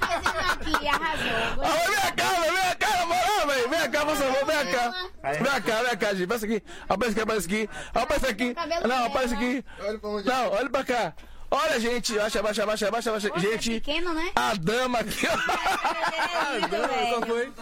[0.74, 1.64] aqui, arrasou.
[1.64, 3.68] Ah, vem cá, vem cá, moral, velho.
[3.68, 4.94] Vem cá, por favor, vem cá.
[5.22, 6.26] Vem cá, vem cá, gente.
[6.26, 6.62] Passa aqui.
[6.88, 7.68] Aparece aqui, aparece aqui.
[7.94, 8.54] Aparece aqui.
[8.88, 9.64] Não, aparece aqui.
[10.24, 11.12] Não, olha pra cá.
[11.52, 12.16] Olha, gente.
[12.16, 13.28] Abaixa, abaixa, abaixa, abaixa, abaixa.
[13.30, 14.30] Poxa, é Gente, pequeno, né?
[14.36, 15.26] a dama aqui.
[15.26, 17.26] É lindo, Qual velho.
[17.26, 17.52] foi?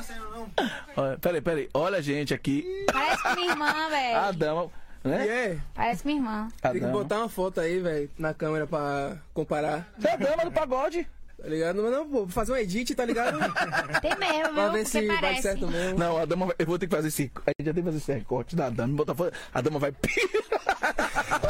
[0.96, 1.68] Olha, Peraí, peraí.
[1.72, 2.84] Olha, gente, aqui.
[2.92, 4.32] Parece com minha irmã, A velho.
[4.38, 4.70] dama.
[5.04, 5.24] Né?
[5.24, 6.48] E é, Parece minha irmã.
[6.60, 6.92] A tem que dama.
[6.92, 9.88] botar uma foto aí, velho, na câmera pra comparar.
[9.98, 11.08] Você é a dama do pagode.
[11.40, 11.80] Tá ligado?
[11.82, 13.38] Mas não, pô, vou fazer um edit, tá ligado?
[14.02, 15.96] Tem mesmo, pra ver se vai certo mesmo.
[15.98, 17.30] Não, a dama vai- Eu vou ter que fazer esse.
[17.46, 18.96] A gente já tem que fazer esse recorte da dama.
[18.96, 19.90] Bota foto, a dama vai.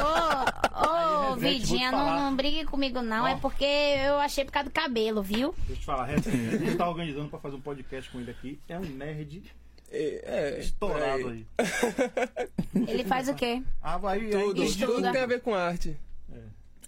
[0.01, 2.17] Ô, ô, Gente, vou te Vidinha, não, falar.
[2.21, 3.27] não brigue comigo, não.
[3.27, 5.55] É porque eu achei por causa do cabelo, viu?
[5.67, 8.31] Deixa eu te falar, Reto, a gente tá organizando pra fazer um podcast com ele
[8.31, 8.59] aqui.
[8.69, 9.43] É um nerd
[9.91, 11.47] É, é, estourado aí.
[11.57, 12.87] aí.
[12.87, 13.63] Ele faz o quê?
[13.83, 14.93] Ah, vai Tudo, Estuda.
[14.93, 15.97] tudo tem a ver com arte.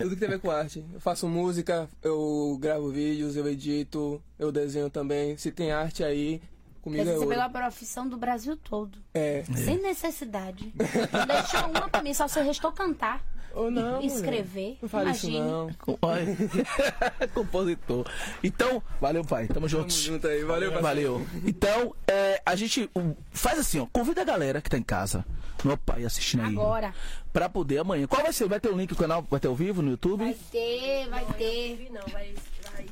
[0.01, 0.84] Tudo que tem a ver com arte.
[0.92, 5.36] Eu faço música, eu gravo vídeos, eu edito, eu desenho também.
[5.36, 6.40] Se tem arte aí,
[6.82, 7.40] comigo Você é pegou ouro.
[7.40, 8.98] a profissão do Brasil todo.
[9.12, 9.44] É.
[9.55, 10.72] Sem necessidade.
[11.12, 13.22] Não deixou uma pra mim, só se restou cantar
[13.55, 14.78] Ou não, escrever.
[14.80, 15.51] Não fala isso Imagine.
[15.51, 15.70] não.
[17.34, 18.07] Compositor.
[18.42, 19.46] Então, valeu, pai.
[19.46, 19.96] Tamo Tamo juntos.
[19.96, 21.14] junto aí, valeu, parceiro.
[21.18, 21.26] Valeu.
[21.46, 23.86] Então, é, a gente um, faz assim, ó.
[23.92, 25.24] Convida a galera que tá em casa,
[25.64, 26.53] meu pai assistindo aí.
[26.53, 26.94] Agora.
[27.32, 28.07] Pra poder amanhã.
[28.07, 28.48] Qual vai ser?
[28.48, 29.24] Vai ter o link do canal?
[29.28, 30.24] Vai ter ao vivo no YouTube?
[30.24, 31.88] Vai ter, vai ter.
[31.90, 32.34] Não, não, vai,
[32.72, 32.86] vai.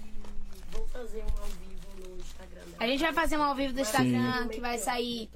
[0.73, 2.61] Vou fazer um ao vivo no Instagram.
[2.61, 2.77] dela.
[2.79, 4.49] A gente vai fazer um ao vivo do Instagram Sim.
[4.49, 5.31] que vai sair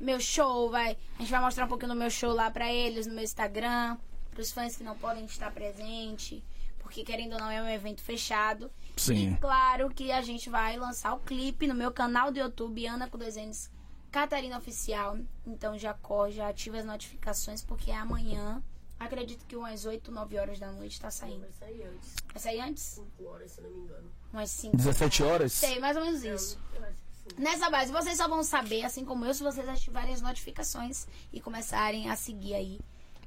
[0.00, 0.96] meu show, vai.
[1.18, 3.96] A gente vai mostrar um pouquinho do meu show lá pra eles no meu Instagram,
[4.36, 6.44] pros fãs que não podem estar presente,
[6.78, 8.70] porque querendo ou não é um evento fechado.
[8.96, 9.32] Sim.
[9.32, 13.08] E claro que a gente vai lançar o clipe no meu canal do YouTube, Ana
[13.08, 13.70] com dois N's,
[14.12, 15.18] Catarina Oficial.
[15.46, 18.62] Então já corre, já ativa as notificações, porque é amanhã.
[18.98, 21.40] Acredito que umas 8, 9 horas da noite tá saindo.
[21.40, 22.14] Vai sair antes.
[22.32, 22.82] Vai sair antes?
[22.82, 24.12] 5 horas, se não me engano.
[24.32, 24.76] Umas 5.
[24.76, 25.52] 17 horas?
[25.52, 26.58] Sei, mais ou menos isso.
[26.74, 27.42] Eu acho que sim.
[27.42, 31.40] Nessa base, vocês só vão saber, assim como eu, se vocês ativarem as notificações e
[31.42, 32.80] começarem a seguir aí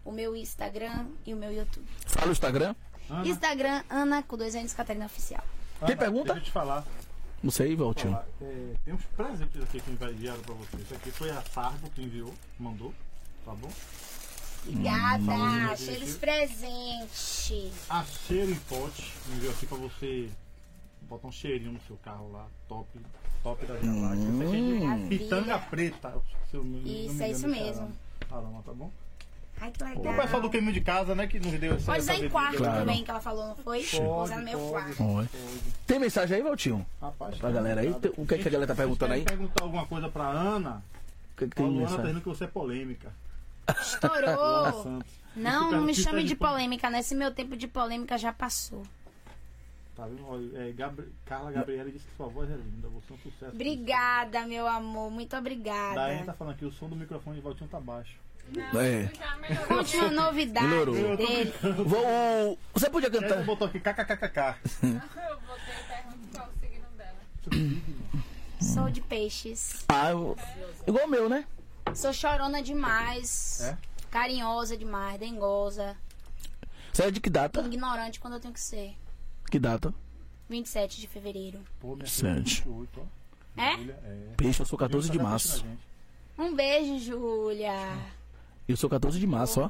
[0.09, 1.85] o meu Instagram e o meu YouTube.
[2.07, 2.75] Fala o Instagram.
[3.09, 5.43] Ana, Instagram, Ana com dois anos Catarina Oficial.
[5.79, 6.33] Tem Ana, pergunta?
[6.33, 6.85] Deixa eu te falar.
[7.41, 8.13] Não sei, Valtinho.
[8.13, 10.77] falar, é, tem uns presentes aqui que enviaram pra você.
[10.77, 12.93] Isso aqui foi a Sardo que enviou, mandou.
[13.45, 13.69] Tá bom?
[14.67, 15.23] Obrigada!
[15.23, 16.13] Hum, gente.
[16.15, 17.71] presentes.
[17.89, 20.29] A cheiro em pote enviou aqui pra você
[21.03, 22.47] botar um cheirinho no seu carro lá.
[22.67, 22.87] Top,
[23.43, 24.23] top da Via Láctea.
[24.23, 25.19] Isso aqui é de Maravilha.
[25.19, 26.21] Pitanga preta.
[26.49, 27.91] Se eu Isso, é isso esse mesmo.
[28.29, 28.91] Aroma, tá bom?
[29.61, 30.15] Ai, que O legal.
[30.15, 32.31] pessoal do caminho de casa, né, que nos deu essa Pode usar em bebida.
[32.31, 32.79] quarto Claro.
[32.79, 33.83] também, que ela falou, não foi?
[33.83, 34.95] Vou usar no meu pode.
[34.95, 35.29] quarto.
[35.85, 36.85] Tem mensagem aí, Valtinho?
[37.01, 39.23] Rapaz, Pra galera aí, o que é que a galera tá perguntando aí?
[39.23, 40.83] Perguntar alguma coisa pra Ana?
[41.33, 42.05] O que, que tem A Luana tá mensagem?
[42.07, 43.13] dizendo que você é polêmica.
[43.81, 45.03] Estourou!
[45.35, 48.33] Não, não me fica chame de de pol- polêmica, nesse meu tempo de polêmica já
[48.33, 48.83] passou.
[49.95, 50.57] Tá vendo?
[50.57, 52.87] É, Gabri- Carla Gabriela disse que sua voz é linda.
[52.89, 53.51] Você é um sucesso.
[53.53, 56.23] Obrigada, meu amor, muito obrigada.
[56.25, 58.15] tá falando aqui, o som do microfone de Valtinho tá baixo.
[58.77, 59.09] É.
[59.67, 61.17] Conte uma novidade Melhorou.
[61.17, 61.53] dele.
[61.85, 63.43] Vou, você podia cantar.
[63.43, 64.55] botou aqui kkkk.
[64.83, 67.81] Eu botei pergunta qual o signo dela.
[68.61, 69.85] Sou de peixes.
[69.87, 70.35] Ah, eu-
[70.87, 71.45] igual o meu, né?
[71.95, 73.61] Sou chorona demais.
[73.61, 73.77] É?
[74.11, 75.95] Carinhosa demais, dengosa.
[76.93, 77.61] Você é de que data?
[77.61, 78.95] Ignorante quando eu tenho que ser.
[79.49, 79.93] Que data?
[80.49, 81.59] 27 de fevereiro.
[81.79, 82.61] Pô, minha Sete.
[82.63, 83.61] filha, 28, ó.
[83.61, 83.73] É?
[83.73, 84.33] É.
[84.37, 85.55] Peixe, eu sou 14 de Deus tá março.
[85.55, 85.79] a gente.
[86.37, 87.73] Um beijo, Júlia.
[88.69, 89.69] Eu sou 14 de março, ó.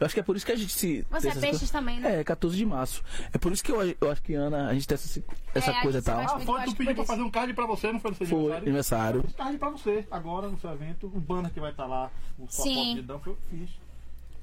[0.00, 1.06] Eu acho que é por isso que a gente se.
[1.10, 2.20] Você é peixes coisas- também, né?
[2.20, 3.02] É, 14 de março.
[3.32, 5.22] É por isso que eu, eu acho que, Ana, a gente tem essa,
[5.54, 6.20] essa É, coisa e tal.
[6.20, 8.26] Ah, foi, tu que pediu pra fazer um card pra você, não foi no seu
[8.26, 8.62] Foi aniversário?
[9.20, 9.22] aniversário.
[9.22, 11.06] Fiz card pra você, agora no seu evento.
[11.06, 12.74] O banner que vai estar lá, o sua Sim.
[12.74, 13.68] foto de Dan, foi eu que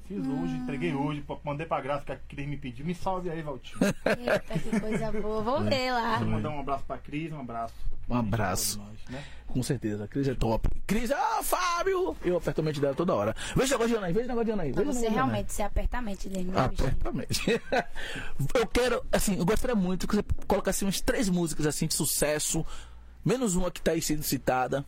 [0.08, 0.16] fiz.
[0.16, 2.84] Fiz hoje, entreguei hoje, pa- mandei pra gráfica que Cris me pediu.
[2.86, 3.78] Me salve aí, Valtinho.
[3.82, 5.42] Eita, que coisa boa.
[5.42, 6.18] Vou ver lá.
[6.18, 7.74] Vou mandar um abraço pra Cris, um abraço.
[8.08, 8.78] Um abraço.
[8.78, 9.24] Nós, né?
[9.48, 10.06] Com certeza.
[10.06, 10.68] Cris é top.
[10.86, 12.14] Cris, ah, Fábio!
[12.22, 13.34] Eu aperto a mente dela toda hora.
[13.56, 14.72] Veja o negócio de Ana aí, veja o negócio de Ana aí.
[14.72, 16.64] Pra Veja o você realmente se apertar a mente dele, bichinho.
[16.64, 17.62] Aperta a mente.
[18.54, 22.64] Eu quero, assim, eu gostaria muito que você colocasse umas três músicas assim de sucesso,
[23.24, 24.84] menos uma que tá aí sendo citada,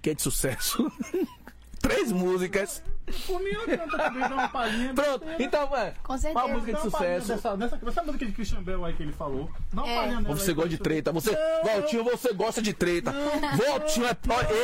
[0.00, 0.90] que é de sucesso.
[1.82, 2.82] Três músicas.
[3.26, 4.94] Por mim, eu canto também, dá uma palhinha.
[4.94, 5.92] Pronto, então, mano.
[6.04, 6.32] Com certeza.
[6.32, 7.28] Qual a música de uma sucesso?
[7.28, 9.50] Dessa, dessa, dessa música de Christian Bell aí que ele falou.
[9.72, 9.96] Uma É.
[9.96, 11.12] palhinha nela Você aí, gosta de treta.
[11.12, 13.12] Você, Valtinho, você gosta de treta.
[13.12, 14.16] Valtinho, é,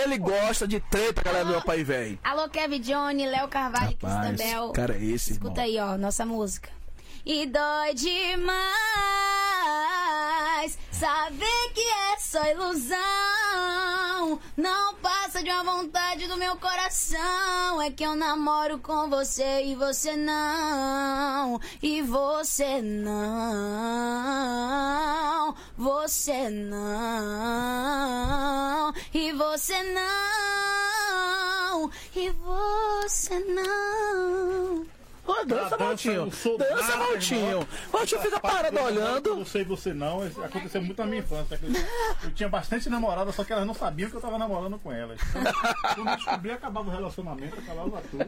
[0.05, 2.19] ele gosta de treta, galera do meu pai velho.
[2.23, 4.73] Alô, Kevin Johnny, Léo Carvalho e Christian Bell.
[4.73, 5.49] cara é esse, irmão.
[5.51, 6.71] Escuta aí, ó, nossa música.
[7.27, 8.59] E dói demais
[10.93, 12.97] saber que é só ilusão.
[14.57, 17.81] Não passa de uma vontade do meu coração.
[17.81, 21.61] É que eu namoro com você e você não.
[21.81, 24.19] E você não.
[25.77, 26.89] Você não.
[29.15, 31.91] E você não.
[32.17, 34.88] E você não.
[35.29, 36.33] Ô, dança, Dança, Valtinho.
[36.33, 37.47] sou Dança, Valtinho.
[37.51, 37.67] irmão.
[37.93, 39.37] Valtinho fica parado Eu olhando.
[39.37, 41.59] Não sei você não, aconteceu muito na minha infância.
[42.25, 45.21] Eu tinha bastante namorada, só que elas não sabiam que eu tava namorando com elas.
[45.29, 45.43] Então,
[45.95, 48.27] Quando eu descobri, acabava o relacionamento, acabava tudo.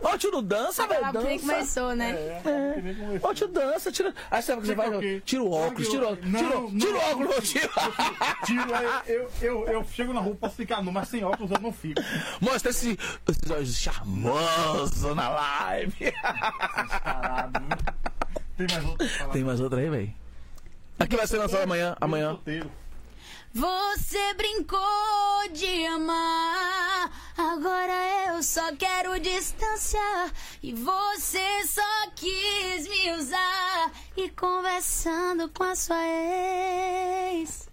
[0.00, 1.00] Valtinho não dança, velho.
[1.04, 1.52] Ela nem Dança.
[1.52, 2.10] começou, né?
[2.12, 2.40] É,
[2.74, 3.18] começou.
[3.18, 4.14] Valtinho dança, tira.
[4.30, 5.20] Aí sabe o que você Fica vai?
[5.24, 6.30] Tira o óculos, tira o óculos.
[6.40, 7.70] Tira o- tira óculos, Valtinho.
[8.44, 11.58] Tiro, aí eu, eu, eu chego na rua, posso ficar nu, mas sem óculos eu
[11.60, 12.00] não fico.
[12.40, 12.96] Mostra esse,
[13.28, 15.79] esses olhos charmosos na live.
[17.02, 17.60] Parado.
[18.56, 19.32] Tem mais falar?
[19.32, 20.14] Tem mais outra aí, velho?
[20.98, 21.96] Aqui vai ser lançado amanhã.
[22.00, 22.38] Amanhã.
[23.52, 24.78] Você brincou
[25.52, 29.98] de amar, agora eu só quero distância.
[30.62, 33.90] E você só quis me usar.
[34.16, 37.68] E conversando com a sua ex.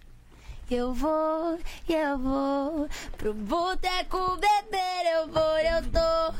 [0.70, 6.34] Eu vou, eu vou pro boteco beber, eu vou, eu tô,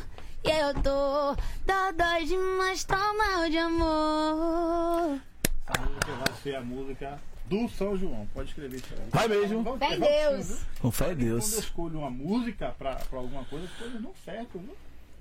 [0.45, 1.35] e eu tô.
[1.67, 5.21] Dodói demais, tô mal de amor.
[5.67, 8.27] Essa música vai ser a música do São João.
[8.33, 9.09] Pode escrever isso aí.
[9.11, 9.63] Vai mesmo.
[9.63, 10.61] Vamos- Fé em Deus.
[10.81, 11.53] Com fé em Quando eu Deus.
[11.59, 14.59] escolho uma música pra, pra alguma coisa, as coisas não certo.
[14.59, 14.77] Viu?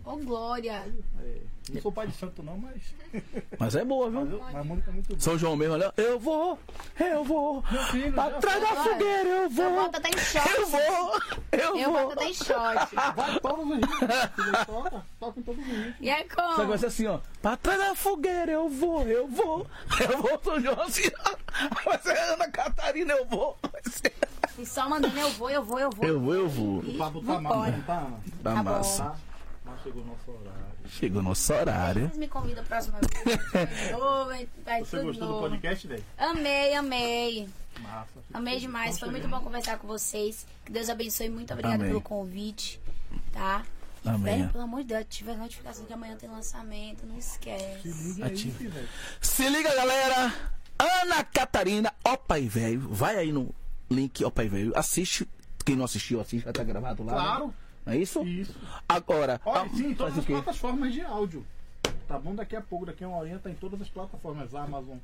[0.07, 0.83] Ô, Glória.
[1.21, 1.37] É,
[1.73, 2.81] não sou pai de santo não, mas,
[3.59, 4.37] Mas é boa, mas, viu?
[4.37, 5.19] eu- mas a música é muito boa.
[5.19, 5.93] São João mesmo, olha.
[5.97, 6.57] Eu vou,
[6.99, 7.61] eu vou.
[7.91, 9.71] filho, Pra já trás da fogueira, eu Eu vou.
[9.83, 10.49] boto até em short.
[10.57, 10.79] Eu vou,
[11.51, 12.01] eu Eu vou.
[12.03, 12.95] boto até em short.
[13.15, 13.79] Vai todos os.
[14.35, 15.95] Filho, Toca, toca em todos os ritmos.
[15.99, 16.77] E é Só que vai como?
[16.77, 17.19] ser assim, ó.
[17.41, 19.67] Pra trás da fogueira, eu vou, eu vou.
[20.09, 21.35] Eu vou, São João, assim, ó.
[21.83, 23.57] Vai ser Ana Catarina, eu vou.
[23.61, 24.13] Vai ser...
[24.57, 26.05] E só mandando eu vou, eu vou, eu vou.
[26.07, 26.81] Eu vou, eu vou.
[26.97, 28.07] Tá mal, não tá?
[28.41, 28.71] Da Tá bom.
[28.71, 29.15] massa.
[29.77, 29.83] Tá?
[29.83, 30.89] Chegou o nosso horário.
[30.89, 32.01] Chegou nosso horário.
[32.07, 33.39] Vocês me convidam a próxima vez.
[34.65, 35.49] Vai Você gostou do novo.
[35.49, 36.03] podcast, velho?
[36.17, 37.49] Amei, amei.
[37.79, 38.19] Massa.
[38.33, 38.99] Amei demais.
[38.99, 40.45] Foi muito bom conversar com vocês.
[40.65, 41.29] Que Deus abençoe.
[41.29, 42.79] Muito obrigada pelo convite.
[43.31, 43.63] Tá?
[44.05, 44.37] Amém.
[44.37, 47.05] velho, pelo amor de Deus, tiver notificação que amanhã tem lançamento.
[47.05, 47.87] Não esquece.
[47.87, 48.89] Liga aí, velho.
[49.21, 50.33] Se liga, galera.
[50.79, 52.79] Ana Catarina, ó pai velho.
[52.89, 53.53] Vai aí no
[53.89, 54.71] link, ó pai velho.
[54.77, 55.27] Assiste.
[55.65, 57.39] Quem não assistiu, assiste, vai estar gravado lá.
[57.39, 57.53] né?
[57.87, 58.21] Não é isso?
[58.23, 58.53] Isso.
[58.87, 59.39] Agora.
[59.45, 60.33] Olha, ah, sim, em todas as quê?
[60.33, 61.45] plataformas de áudio.
[62.05, 62.35] Tá bom?
[62.35, 64.53] Daqui a pouco, daqui a uma horinha, tá em todas as plataformas.
[64.53, 64.97] Amazon,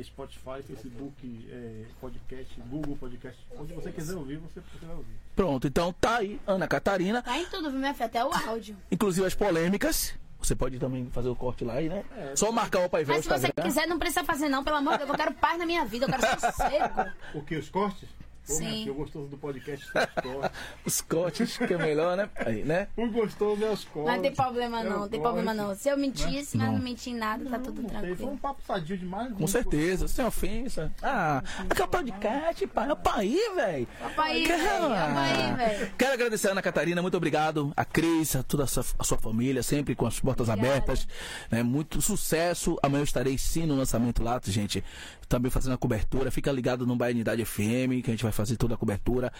[0.00, 3.44] Spotify, Facebook, é, podcast, Google Podcast.
[3.58, 5.16] Onde você quiser ouvir, você precisa ouvir.
[5.34, 7.22] Pronto, então tá aí, Ana Catarina.
[7.22, 8.06] Tá em tudo, viu, minha filha?
[8.06, 8.76] Até o áudio.
[8.90, 10.14] Inclusive as polêmicas.
[10.40, 12.04] Você pode também fazer o corte lá aí, né?
[12.36, 14.62] Só marcar o pai velho Mas se você quiser, não precisa fazer, não.
[14.62, 16.06] Pelo amor de Deus, eu quero paz na minha vida.
[16.06, 17.10] Eu quero sossego.
[17.34, 17.56] O que?
[17.56, 18.08] Os cortes?
[18.48, 18.64] Pô, Sim.
[18.64, 20.58] minha filha, o gostoso do podcast são os cortes.
[20.86, 22.30] Os cortes, que é melhor, né?
[22.36, 22.88] Aí, né?
[22.96, 24.14] O gostoso é os cortes.
[24.14, 25.00] Não tem problema, É não.
[25.00, 25.74] Não tem problema, não.
[25.74, 26.74] Se eu mentisse, mas Não.
[26.74, 28.38] não menti em nada, tá tudo Não tem, Foi um tranquilo.
[28.38, 29.32] papo sadio demais.
[29.34, 30.90] Com certeza, sem ofensa.
[31.02, 32.88] Ah, aqui é o podcast, pai.
[32.88, 33.68] É o pai, velho.
[33.68, 33.86] Velho.
[34.00, 35.92] Papai, velho.
[35.98, 37.72] Quero agradecer a Ana Catarina, muito obrigado.
[37.76, 40.76] A Cris, a toda a sua, a sua família, sempre com as portas Obrigada.
[40.76, 41.06] abertas.
[41.50, 41.62] Né?
[41.62, 42.78] Muito sucesso.
[42.82, 44.82] Amanhã eu estarei sim no lançamento lá, gente.
[45.28, 46.30] Também fazendo a cobertura.
[46.30, 49.32] Fica ligado no Baianidade FM, que a gente vai fazer toda a cobertura.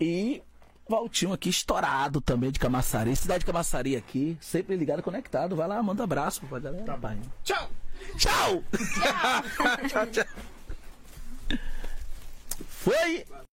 [0.00, 0.42] E
[0.88, 3.14] Valtinho aqui estourado também de Camaçari.
[3.16, 5.56] Cidade de Camaçari aqui, sempre ligado, conectado.
[5.56, 6.84] Vai lá, manda abraço pra galera.
[6.84, 7.16] Tá bom.
[7.42, 7.70] Tchau!
[8.16, 8.62] Tchau!
[9.88, 10.24] tchau, tchau.
[12.68, 13.24] Foi!